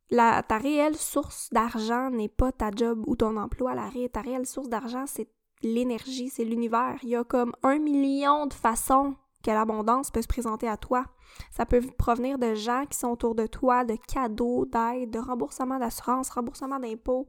ta 0.10 0.58
réelle 0.58 0.96
source 0.96 1.50
d'argent 1.52 2.10
n'est 2.10 2.30
pas 2.30 2.52
ta 2.52 2.72
job 2.72 3.04
ou 3.08 3.16
ton 3.16 3.38
emploi. 3.38 3.76
La, 3.76 3.90
ta 4.12 4.22
réelle 4.22 4.46
source 4.46 4.70
d'argent, 4.70 5.06
c'est 5.06 5.30
l'énergie, 5.62 6.30
c'est 6.30 6.46
l'univers. 6.46 6.98
Il 7.04 7.10
y 7.10 7.16
a 7.16 7.24
comme 7.24 7.54
un 7.64 7.80
million 7.80 8.46
de 8.46 8.54
façons 8.54 9.16
que 9.44 9.52
l'abondance 9.52 10.12
peut 10.12 10.22
se 10.22 10.28
présenter 10.28 10.68
à 10.68 10.78
toi. 10.78 11.06
Ça 11.52 11.66
peut 11.66 11.82
provenir 11.98 12.38
de 12.38 12.54
gens 12.54 12.86
qui 12.90 12.98
sont 12.98 13.10
autour 13.10 13.36
de 13.36 13.48
toi, 13.48 13.84
de 13.84 13.96
cadeaux, 13.96 14.66
d'aide, 14.66 15.12
de 15.12 15.20
remboursement 15.20 15.78
d'assurance, 15.78 16.30
remboursement 16.30 16.80
d'impôts. 16.80 17.28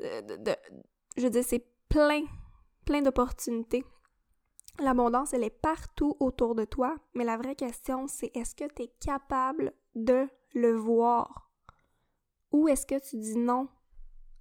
Euh, 0.00 0.22
de, 0.22 0.52
je 1.16 1.22
veux 1.22 1.30
dire, 1.30 1.44
c'est 1.46 1.64
plein, 1.88 2.22
plein 2.84 3.02
d'opportunités. 3.02 3.84
L'abondance, 4.80 5.32
elle 5.32 5.42
est 5.42 5.50
partout 5.50 6.16
autour 6.20 6.54
de 6.54 6.64
toi, 6.64 6.96
mais 7.14 7.24
la 7.24 7.36
vraie 7.36 7.56
question, 7.56 8.06
c'est 8.06 8.30
est-ce 8.36 8.54
que 8.54 8.72
tu 8.72 8.82
es 8.82 8.88
capable 9.00 9.72
de 9.96 10.28
le 10.54 10.76
voir? 10.76 11.50
Ou 12.52 12.68
est-ce 12.68 12.86
que 12.86 12.98
tu 12.98 13.16
dis 13.16 13.36
non 13.36 13.68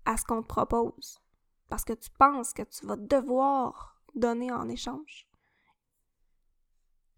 à 0.05 0.15
ce 0.15 0.25
qu'on 0.25 0.43
te 0.43 0.47
propose? 0.47 1.19
Parce 1.69 1.83
que 1.83 1.93
tu 1.93 2.09
penses 2.11 2.53
que 2.53 2.61
tu 2.63 2.85
vas 2.85 2.95
devoir 2.95 4.01
donner 4.15 4.51
en 4.51 4.69
échange. 4.69 5.27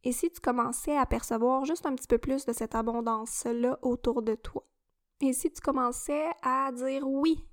Et 0.03 0.13
si 0.13 0.31
tu 0.31 0.39
commençais 0.39 0.97
à 0.97 1.05
percevoir 1.05 1.65
juste 1.65 1.85
un 1.85 1.95
petit 1.95 2.07
peu 2.07 2.17
plus 2.17 2.45
de 2.45 2.53
cette 2.53 2.73
abondance-là 2.73 3.77
autour 3.81 4.21
de 4.21 4.35
toi? 4.35 4.63
Et 5.19 5.33
si 5.33 5.51
tu 5.51 5.59
commençais 5.61 6.25
à 6.41 6.71
dire 6.71 7.05
oui, 7.05 7.45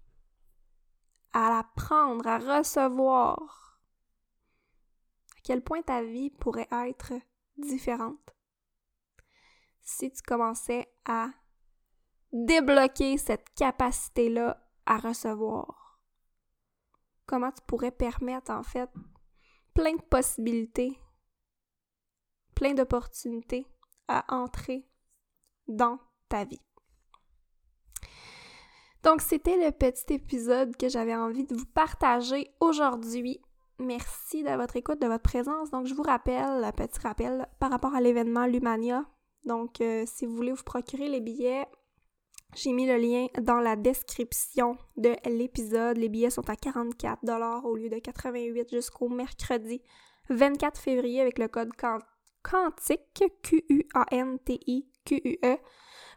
à 1.32 1.50
la 1.50 1.64
prendre, 1.74 2.26
à 2.28 2.38
recevoir, 2.38 3.65
quel 5.46 5.62
point 5.62 5.80
ta 5.80 6.02
vie 6.02 6.30
pourrait 6.30 6.66
être 6.72 7.12
différente 7.56 8.34
si 9.80 10.10
tu 10.10 10.20
commençais 10.22 10.92
à 11.04 11.28
débloquer 12.32 13.16
cette 13.16 13.48
capacité-là 13.54 14.60
à 14.86 14.98
recevoir? 14.98 16.00
Comment 17.26 17.52
tu 17.52 17.62
pourrais 17.64 17.92
permettre 17.92 18.50
en 18.50 18.64
fait 18.64 18.90
plein 19.72 19.94
de 19.94 20.02
possibilités, 20.02 20.98
plein 22.56 22.74
d'opportunités 22.74 23.68
à 24.08 24.24
entrer 24.34 24.84
dans 25.68 26.00
ta 26.28 26.44
vie? 26.44 26.62
Donc, 29.04 29.20
c'était 29.20 29.64
le 29.64 29.70
petit 29.70 30.14
épisode 30.14 30.76
que 30.76 30.88
j'avais 30.88 31.14
envie 31.14 31.44
de 31.44 31.54
vous 31.54 31.66
partager 31.66 32.52
aujourd'hui. 32.58 33.40
Merci 33.78 34.42
de 34.42 34.56
votre 34.56 34.76
écoute, 34.76 35.00
de 35.00 35.06
votre 35.06 35.22
présence. 35.22 35.70
Donc, 35.70 35.86
je 35.86 35.94
vous 35.94 36.02
rappelle, 36.02 36.70
petit 36.76 36.98
rappel 37.00 37.46
par 37.58 37.70
rapport 37.70 37.94
à 37.94 38.00
l'événement 38.00 38.46
Lumania. 38.46 39.04
Donc, 39.44 39.80
euh, 39.80 40.04
si 40.06 40.24
vous 40.26 40.34
voulez 40.34 40.52
vous 40.52 40.64
procurer 40.64 41.08
les 41.08 41.20
billets, 41.20 41.66
j'ai 42.54 42.72
mis 42.72 42.86
le 42.86 42.96
lien 42.96 43.26
dans 43.40 43.60
la 43.60 43.76
description 43.76 44.78
de 44.96 45.14
l'épisode. 45.26 45.98
Les 45.98 46.08
billets 46.08 46.30
sont 46.30 46.48
à 46.48 46.56
44 46.56 47.64
au 47.64 47.76
lieu 47.76 47.90
de 47.90 47.98
88 47.98 48.70
jusqu'au 48.70 49.10
mercredi 49.10 49.82
24 50.30 50.80
février 50.80 51.20
avec 51.20 51.38
le 51.38 51.48
code 51.48 51.70
quantique 52.42 53.24
Q-U-A-N-T-I-Q-U-E 53.42 53.96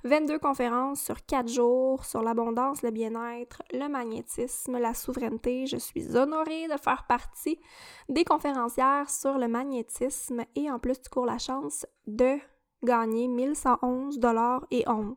22 0.05 0.39
conférences 0.39 1.01
sur 1.01 1.25
4 1.25 1.49
jours 1.49 2.05
sur 2.05 2.21
l'abondance, 2.21 2.81
le 2.83 2.91
bien-être, 2.91 3.61
le 3.73 3.87
magnétisme, 3.89 4.77
la 4.77 4.93
souveraineté. 4.93 5.65
Je 5.65 5.77
suis 5.77 6.15
honorée 6.15 6.67
de 6.67 6.77
faire 6.77 7.05
partie 7.07 7.59
des 8.07 8.23
conférencières 8.23 9.09
sur 9.09 9.37
le 9.37 9.47
magnétisme 9.47 10.45
et 10.55 10.71
en 10.71 10.79
plus 10.79 11.01
tu 11.01 11.09
cours 11.09 11.25
la 11.25 11.37
chance 11.37 11.85
de 12.07 12.37
gagner 12.83 13.27
1111 13.27 14.19
dollars 14.19 14.65
et 14.71 14.87
11. 14.87 15.15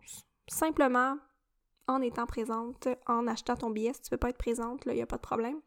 Simplement 0.48 1.16
en 1.86 2.00
étant 2.00 2.26
présente, 2.26 2.88
en 3.06 3.26
achetant 3.26 3.56
ton 3.56 3.70
billet. 3.70 3.92
Si 3.92 4.02
tu 4.02 4.10
veux 4.10 4.18
pas 4.18 4.30
être 4.30 4.38
présente, 4.38 4.82
il 4.86 4.94
n'y 4.94 5.02
a 5.02 5.06
pas 5.06 5.16
de 5.16 5.22
problème. 5.22 5.60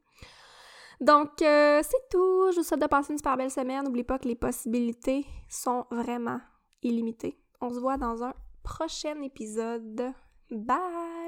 Donc, 1.01 1.41
euh, 1.41 1.81
c'est 1.83 2.09
tout. 2.09 2.51
Je 2.51 2.57
vous 2.57 2.63
souhaite 2.63 2.81
de 2.81 2.87
passer 2.87 3.11
une 3.11 3.17
super 3.17 3.35
belle 3.35 3.51
semaine. 3.51 3.83
N'oublie 3.83 4.03
pas 4.03 4.17
que 4.17 4.27
les 4.27 4.35
possibilités 4.35 5.25
sont 5.49 5.85
vraiment 5.91 6.39
illimitées. 6.81 7.37
On 7.61 7.69
se 7.73 7.79
voit 7.79 7.97
dans 7.97 8.23
un 8.23 8.33
prochain 8.65 9.21
épisode. 9.21 10.11
Bye! 10.51 11.24